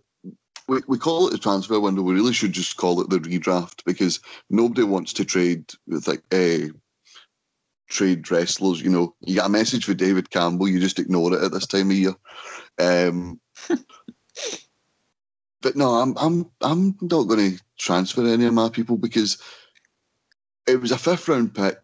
we, 0.67 0.81
we 0.87 0.97
call 0.97 1.27
it 1.27 1.31
the 1.31 1.37
transfer 1.37 1.79
window. 1.79 2.01
We 2.01 2.13
really 2.13 2.33
should 2.33 2.53
just 2.53 2.77
call 2.77 3.01
it 3.01 3.09
the 3.09 3.19
redraft 3.19 3.83
because 3.85 4.19
nobody 4.49 4.83
wants 4.83 5.13
to 5.13 5.25
trade 5.25 5.71
with 5.87 6.07
like 6.07 6.23
uh, 6.31 6.69
trade 7.89 8.29
wrestlers. 8.31 8.81
You 8.81 8.89
know, 8.89 9.15
you 9.21 9.35
got 9.35 9.47
a 9.47 9.49
message 9.49 9.85
for 9.85 9.93
David 9.93 10.29
Campbell, 10.29 10.67
you 10.67 10.79
just 10.79 10.99
ignore 10.99 11.33
it 11.33 11.43
at 11.43 11.51
this 11.51 11.67
time 11.67 11.91
of 11.91 11.97
year. 11.97 12.15
Um, 12.79 13.39
but 15.61 15.75
no, 15.75 15.91
I'm 15.95 16.15
I'm 16.17 16.49
I'm 16.61 16.97
not 17.01 17.23
going 17.23 17.51
to 17.51 17.63
transfer 17.77 18.25
any 18.25 18.45
of 18.45 18.53
my 18.53 18.69
people 18.69 18.97
because 18.97 19.37
it 20.67 20.79
was 20.79 20.91
a 20.91 20.97
fifth 20.97 21.27
round 21.27 21.53
pick. 21.53 21.77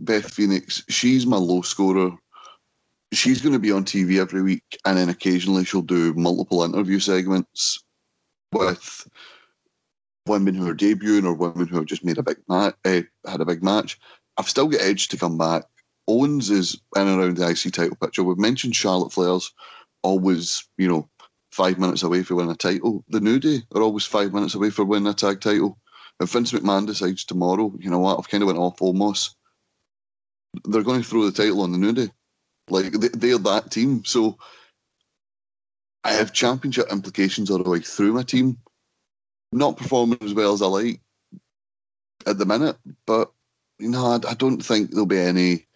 Beth 0.00 0.32
Phoenix, 0.32 0.84
she's 0.88 1.26
my 1.26 1.36
low 1.36 1.62
scorer. 1.62 2.12
She's 3.12 3.40
going 3.40 3.54
to 3.54 3.58
be 3.58 3.72
on 3.72 3.84
TV 3.84 4.20
every 4.20 4.42
week, 4.42 4.78
and 4.84 4.98
then 4.98 5.08
occasionally 5.08 5.64
she'll 5.64 5.82
do 5.82 6.12
multiple 6.14 6.62
interview 6.62 6.98
segments 6.98 7.82
with 8.52 9.08
women 10.26 10.54
who 10.54 10.68
are 10.68 10.74
debuting 10.74 11.24
or 11.24 11.32
women 11.32 11.66
who 11.66 11.76
have 11.76 11.86
just 11.86 12.04
made 12.04 12.18
a 12.18 12.22
big 12.22 12.38
match, 12.48 12.74
uh, 12.84 13.00
had 13.26 13.40
a 13.40 13.46
big 13.46 13.62
match. 13.62 13.98
I've 14.36 14.48
still 14.48 14.68
got 14.68 14.82
Edge 14.82 15.08
to 15.08 15.16
come 15.16 15.38
back. 15.38 15.64
Owens 16.06 16.50
is 16.50 16.80
in 16.96 17.08
and 17.08 17.20
around 17.20 17.36
the 17.36 17.48
IC 17.48 17.72
title 17.72 17.96
picture. 17.96 18.22
We've 18.22 18.38
mentioned 18.38 18.76
Charlotte 18.76 19.12
Flair's 19.12 19.52
always, 20.02 20.66
you 20.76 20.88
know, 20.88 21.08
five 21.50 21.78
minutes 21.78 22.02
away 22.02 22.22
for 22.22 22.34
winning 22.34 22.52
a 22.52 22.56
title. 22.56 23.04
The 23.08 23.20
New 23.20 23.38
Day 23.38 23.62
are 23.74 23.82
always 23.82 24.04
five 24.04 24.32
minutes 24.32 24.54
away 24.54 24.70
for 24.70 24.84
winning 24.84 25.08
a 25.08 25.14
tag 25.14 25.40
title. 25.40 25.78
If 26.20 26.30
Vince 26.30 26.52
McMahon 26.52 26.86
decides 26.86 27.24
tomorrow, 27.24 27.72
you 27.78 27.90
know 27.90 27.98
what, 27.98 28.18
I've 28.18 28.28
kind 28.28 28.42
of 28.42 28.48
went 28.48 28.58
off 28.58 28.80
almost. 28.82 29.36
They're 30.64 30.82
going 30.82 31.02
to 31.02 31.08
throw 31.08 31.24
the 31.24 31.32
title 31.32 31.62
on 31.62 31.72
the 31.72 31.78
New 31.78 31.92
Day. 31.92 32.10
Like 32.70 32.92
they, 32.92 33.08
they're 33.08 33.38
that 33.38 33.70
team. 33.70 34.04
So 34.04 34.38
I 36.04 36.12
have 36.12 36.32
championship 36.32 36.90
implications 36.90 37.50
all 37.50 37.62
the 37.62 37.70
way 37.70 37.80
through 37.80 38.12
my 38.12 38.22
team. 38.22 38.58
Not 39.52 39.76
performing 39.76 40.18
as 40.22 40.34
well 40.34 40.52
as 40.52 40.62
I 40.62 40.66
like 40.66 41.00
at 42.26 42.38
the 42.38 42.44
minute, 42.44 42.76
but 43.06 43.32
you 43.78 43.88
know, 43.88 44.06
I, 44.06 44.30
I 44.30 44.34
don't 44.34 44.60
think 44.60 44.90
there'll 44.90 45.06
be 45.06 45.18
any 45.18 45.66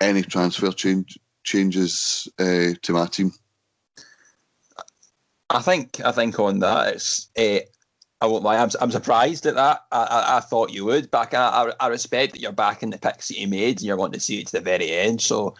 any 0.00 0.22
transfer 0.22 0.72
change 0.72 1.18
changes 1.44 2.28
uh, 2.38 2.70
to 2.82 2.92
my 2.92 3.06
team. 3.06 3.32
I 5.48 5.60
think 5.60 6.00
I 6.04 6.12
think 6.12 6.38
on 6.38 6.58
that 6.60 6.94
it's 6.94 7.28
uh, 7.38 7.60
I 8.20 8.26
won't 8.26 8.44
lie. 8.44 8.58
I'm, 8.58 8.70
I'm 8.80 8.90
surprised 8.90 9.46
at 9.46 9.54
that. 9.54 9.84
I, 9.90 10.02
I, 10.02 10.36
I 10.36 10.40
thought 10.40 10.72
you 10.72 10.84
would. 10.84 11.10
Back, 11.10 11.32
I, 11.32 11.72
I 11.80 11.86
respect 11.86 12.32
that 12.32 12.40
you're 12.40 12.52
back 12.52 12.82
in 12.82 12.90
the 12.90 12.98
picks 12.98 13.28
that 13.28 13.38
you 13.38 13.48
made 13.48 13.78
and 13.78 13.82
you're 13.82 13.96
wanting 13.96 14.14
to 14.14 14.20
see 14.20 14.40
it 14.40 14.46
to 14.48 14.52
the 14.52 14.60
very 14.60 14.92
end. 14.92 15.22
So, 15.22 15.54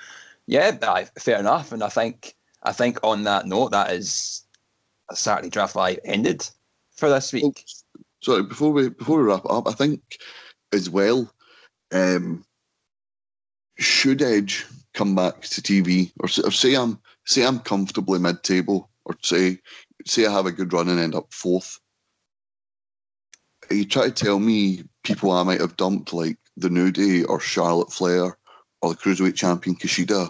yeah, 0.51 0.77
I, 0.83 1.05
fair 1.17 1.39
enough. 1.39 1.71
And 1.71 1.83
I 1.83 1.89
think 1.89 2.35
I 2.65 2.73
think 2.73 2.99
on 3.05 3.23
that 3.23 3.47
note, 3.47 3.71
that 3.71 3.93
is 3.93 4.43
a 5.09 5.15
Saturday 5.15 5.49
Draft 5.49 5.77
Live 5.77 6.01
ended 6.05 6.47
for 6.91 7.09
this 7.09 7.33
week. 7.33 7.65
Sorry, 8.21 8.43
before 8.43 8.73
we 8.73 8.89
before 8.89 9.19
we 9.19 9.25
wrap 9.25 9.47
up, 9.49 9.69
I 9.69 9.73
think 9.73 10.19
as 10.73 10.91
well, 10.91 11.33
um, 11.93 12.45
should 13.79 14.23
Edge 14.23 14.67
come 14.93 15.15
back 15.15 15.43
to 15.43 15.63
TV 15.63 16.11
or, 16.19 16.25
or 16.45 16.51
say 16.51 16.75
I'm 16.75 16.99
say 17.27 17.47
I'm 17.47 17.61
comfortably 17.61 18.19
mid 18.19 18.43
table 18.43 18.91
or 19.05 19.15
say 19.23 19.61
say 20.05 20.27
I 20.27 20.33
have 20.33 20.47
a 20.47 20.53
good 20.53 20.73
run 20.73 20.89
and 20.89 20.99
end 20.99 21.15
up 21.15 21.33
fourth. 21.33 21.79
You 23.71 23.85
try 23.85 24.07
to 24.07 24.11
tell 24.11 24.41
me 24.41 24.83
people 25.05 25.31
I 25.31 25.45
might 25.45 25.61
have 25.61 25.77
dumped 25.77 26.13
like 26.13 26.39
the 26.57 26.71
New 26.71 26.91
Day 26.91 27.23
or 27.23 27.39
Charlotte 27.39 27.93
Flair 27.93 28.37
or 28.83 28.91
the 28.91 28.97
Cruiserweight 28.97 29.37
Champion 29.37 29.77
Kushida 29.77 30.29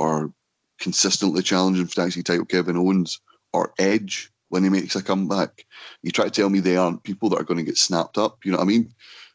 or 0.00 0.32
consistently 0.80 1.42
challenging 1.42 1.86
for 1.86 1.94
the 2.00 2.06
IC 2.06 2.24
title 2.24 2.46
Kevin 2.46 2.76
Owens 2.76 3.20
or 3.52 3.74
Edge 3.78 4.30
when 4.48 4.64
he 4.64 4.70
makes 4.70 4.96
a 4.96 5.02
comeback. 5.02 5.66
You 6.02 6.10
try 6.10 6.24
to 6.24 6.30
tell 6.30 6.48
me 6.50 6.60
they 6.60 6.76
aren't 6.76 7.02
people 7.04 7.28
that 7.28 7.40
are 7.40 7.44
going 7.44 7.58
to 7.58 7.64
get 7.64 7.76
snapped 7.76 8.16
up. 8.18 8.38
You 8.44 8.52
know 8.52 8.58
what 8.58 8.64
I 8.64 8.68
mean? 8.68 8.92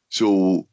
So 0.09 0.67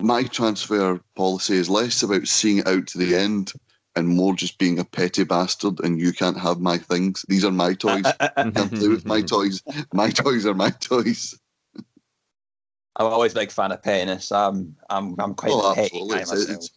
my 0.00 0.22
transfer 0.22 1.00
policy 1.16 1.56
is 1.56 1.68
less 1.68 2.02
about 2.02 2.28
seeing 2.28 2.58
it 2.58 2.68
out 2.68 2.86
to 2.88 2.98
the 2.98 3.16
end 3.16 3.52
and 3.96 4.06
more 4.06 4.34
just 4.34 4.58
being 4.58 4.78
a 4.78 4.84
petty 4.84 5.24
bastard 5.24 5.80
and 5.80 6.00
you 6.00 6.12
can't 6.12 6.38
have 6.38 6.60
my 6.60 6.78
things. 6.78 7.24
These 7.28 7.44
are 7.44 7.50
my 7.50 7.74
toys. 7.74 8.04
you 8.44 8.52
can't 8.52 8.72
play 8.72 8.88
with 8.88 9.04
my 9.04 9.20
toys. 9.22 9.62
My 9.92 10.10
toys 10.10 10.46
are 10.46 10.54
my 10.54 10.70
toys. 10.70 11.36
I'm 12.96 13.06
always 13.06 13.32
a 13.32 13.36
big 13.36 13.50
fan 13.50 13.72
of 13.72 13.82
pettiness. 13.82 14.30
I'm 14.32 14.76
I'm 14.90 15.14
I'm 15.18 15.34
quite 15.34 15.52
Oh, 15.52 15.72
a 15.72 15.74
petty 15.74 15.86
absolutely. 15.86 16.14
guy 16.16 16.22
It's, 16.22 16.30
myself. 16.30 16.56
it's, 16.56 16.70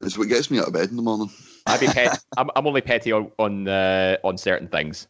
it's 0.00 0.18
what 0.18 0.28
gets 0.28 0.50
me 0.50 0.58
out 0.58 0.66
of 0.68 0.72
bed 0.72 0.90
in 0.90 0.96
the 0.96 1.02
morning. 1.02 1.30
I'd 1.66 1.80
be 1.80 1.86
pet. 1.86 2.18
I'm, 2.36 2.50
I'm 2.54 2.66
only 2.66 2.80
petty 2.80 3.12
on 3.12 3.30
on, 3.38 3.66
uh, 3.68 4.16
on 4.24 4.38
certain 4.38 4.68
things. 4.68 5.08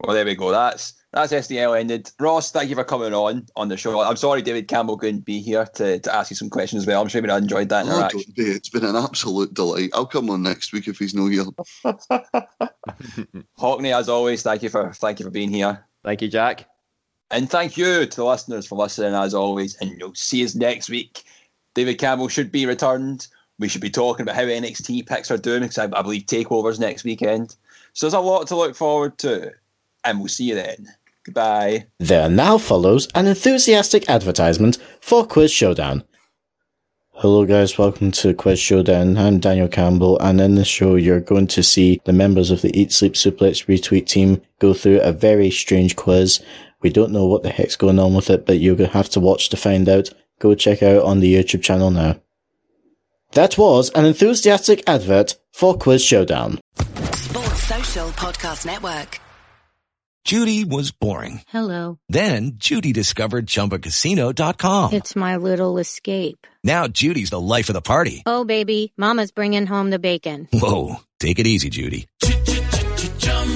Well, 0.00 0.14
there 0.14 0.24
we 0.24 0.34
go. 0.34 0.50
That's 0.50 0.92
that's 1.12 1.32
SDL 1.32 1.78
ended. 1.78 2.10
Ross, 2.20 2.50
thank 2.50 2.68
you 2.68 2.74
for 2.74 2.84
coming 2.84 3.14
on 3.14 3.46
on 3.56 3.68
the 3.68 3.76
show. 3.76 3.98
I'm 4.00 4.16
sorry 4.16 4.42
David 4.42 4.68
Campbell 4.68 4.98
couldn't 4.98 5.24
be 5.24 5.40
here 5.40 5.64
to, 5.76 5.98
to 6.00 6.14
ask 6.14 6.30
you 6.30 6.36
some 6.36 6.50
questions 6.50 6.82
as 6.82 6.86
well. 6.86 7.00
I'm 7.00 7.08
sure 7.08 7.24
you 7.24 7.32
enjoyed 7.32 7.68
that 7.70 7.86
Oh, 7.86 7.96
interaction. 7.96 8.20
don't 8.20 8.36
be. 8.36 8.42
It's 8.50 8.68
been 8.68 8.84
an 8.84 8.96
absolute 8.96 9.54
delight. 9.54 9.90
I'll 9.94 10.04
come 10.04 10.28
on 10.28 10.42
next 10.42 10.72
week 10.72 10.88
if 10.88 10.98
he's 10.98 11.14
no 11.14 11.28
here. 11.28 11.44
Hockney, 13.58 13.96
as 13.96 14.08
always, 14.08 14.42
thank 14.42 14.62
you 14.62 14.68
for 14.68 14.92
thank 14.92 15.20
you 15.20 15.24
for 15.24 15.30
being 15.30 15.50
here. 15.50 15.86
Thank 16.02 16.20
you, 16.20 16.28
Jack. 16.28 16.68
And 17.30 17.48
thank 17.48 17.76
you 17.76 18.04
to 18.04 18.16
the 18.16 18.24
listeners 18.24 18.66
for 18.66 18.76
listening 18.76 19.14
as 19.14 19.32
always. 19.32 19.76
And 19.76 19.98
you'll 19.98 20.14
see 20.14 20.44
us 20.44 20.54
next 20.54 20.90
week. 20.90 21.22
David 21.74 21.98
Campbell 21.98 22.28
should 22.28 22.52
be 22.52 22.66
returned. 22.66 23.26
We 23.58 23.68
should 23.68 23.80
be 23.80 23.90
talking 23.90 24.22
about 24.22 24.36
how 24.36 24.42
NXT 24.42 25.06
picks 25.06 25.30
are 25.30 25.38
doing 25.38 25.62
because 25.62 25.78
I, 25.78 25.84
I 25.84 26.02
believe 26.02 26.26
Takeover's 26.26 26.80
next 26.80 27.04
weekend. 27.04 27.56
So 27.92 28.06
there's 28.06 28.14
a 28.14 28.20
lot 28.20 28.48
to 28.48 28.56
look 28.56 28.74
forward 28.74 29.18
to. 29.18 29.52
And 30.04 30.18
we'll 30.18 30.28
see 30.28 30.44
you 30.44 30.54
then. 30.56 30.88
Goodbye. 31.24 31.86
There 31.98 32.28
now 32.28 32.58
follows 32.58 33.08
an 33.14 33.26
enthusiastic 33.26 34.08
advertisement 34.10 34.78
for 35.00 35.24
Quiz 35.24 35.50
Showdown. 35.50 36.04
Hello, 37.12 37.46
guys. 37.46 37.78
Welcome 37.78 38.10
to 38.10 38.34
Quiz 38.34 38.58
Showdown. 38.58 39.16
I'm 39.16 39.38
Daniel 39.38 39.68
Campbell, 39.68 40.18
and 40.18 40.40
in 40.40 40.56
this 40.56 40.66
show, 40.66 40.96
you're 40.96 41.20
going 41.20 41.46
to 41.46 41.62
see 41.62 42.02
the 42.04 42.12
members 42.12 42.50
of 42.50 42.60
the 42.60 42.78
Eat 42.78 42.92
Sleep 42.92 43.14
Suplex 43.14 43.66
Retweet 43.66 44.06
team 44.06 44.42
go 44.58 44.74
through 44.74 45.00
a 45.00 45.12
very 45.12 45.48
strange 45.50 45.94
quiz. 45.94 46.42
We 46.82 46.90
don't 46.90 47.12
know 47.12 47.24
what 47.24 47.44
the 47.44 47.50
heck's 47.50 47.76
going 47.76 48.00
on 48.00 48.14
with 48.14 48.28
it, 48.28 48.44
but 48.44 48.58
you're 48.58 48.74
going 48.74 48.90
to 48.90 48.96
have 48.96 49.08
to 49.10 49.20
watch 49.20 49.48
to 49.50 49.56
find 49.56 49.88
out. 49.88 50.10
Go 50.40 50.56
check 50.56 50.82
out 50.82 51.04
on 51.04 51.20
the 51.20 51.32
YouTube 51.32 51.62
channel 51.62 51.90
now. 51.90 52.20
That 53.34 53.58
was 53.58 53.90
an 53.90 54.04
enthusiastic 54.04 54.88
advert 54.88 55.34
for 55.52 55.76
Quiz 55.76 56.04
Showdown. 56.04 56.60
Sports 57.16 57.62
Social 57.64 58.08
Podcast 58.10 58.64
Network. 58.64 59.20
Judy 60.24 60.64
was 60.64 60.92
boring. 60.92 61.42
Hello. 61.48 61.98
Then 62.08 62.52
Judy 62.56 62.92
discovered 62.92 63.46
ChumbaCasino.com. 63.46 64.92
It's 64.92 65.16
my 65.16 65.36
little 65.36 65.78
escape. 65.78 66.46
Now 66.62 66.86
Judy's 66.86 67.30
the 67.30 67.40
life 67.40 67.68
of 67.68 67.74
the 67.74 67.82
party. 67.82 68.22
Oh, 68.24 68.44
baby, 68.44 68.92
Mama's 68.96 69.32
bringing 69.32 69.66
home 69.66 69.90
the 69.90 69.98
bacon. 69.98 70.48
Whoa, 70.52 71.00
take 71.18 71.40
it 71.40 71.46
easy, 71.48 71.70
Judy. 71.70 72.06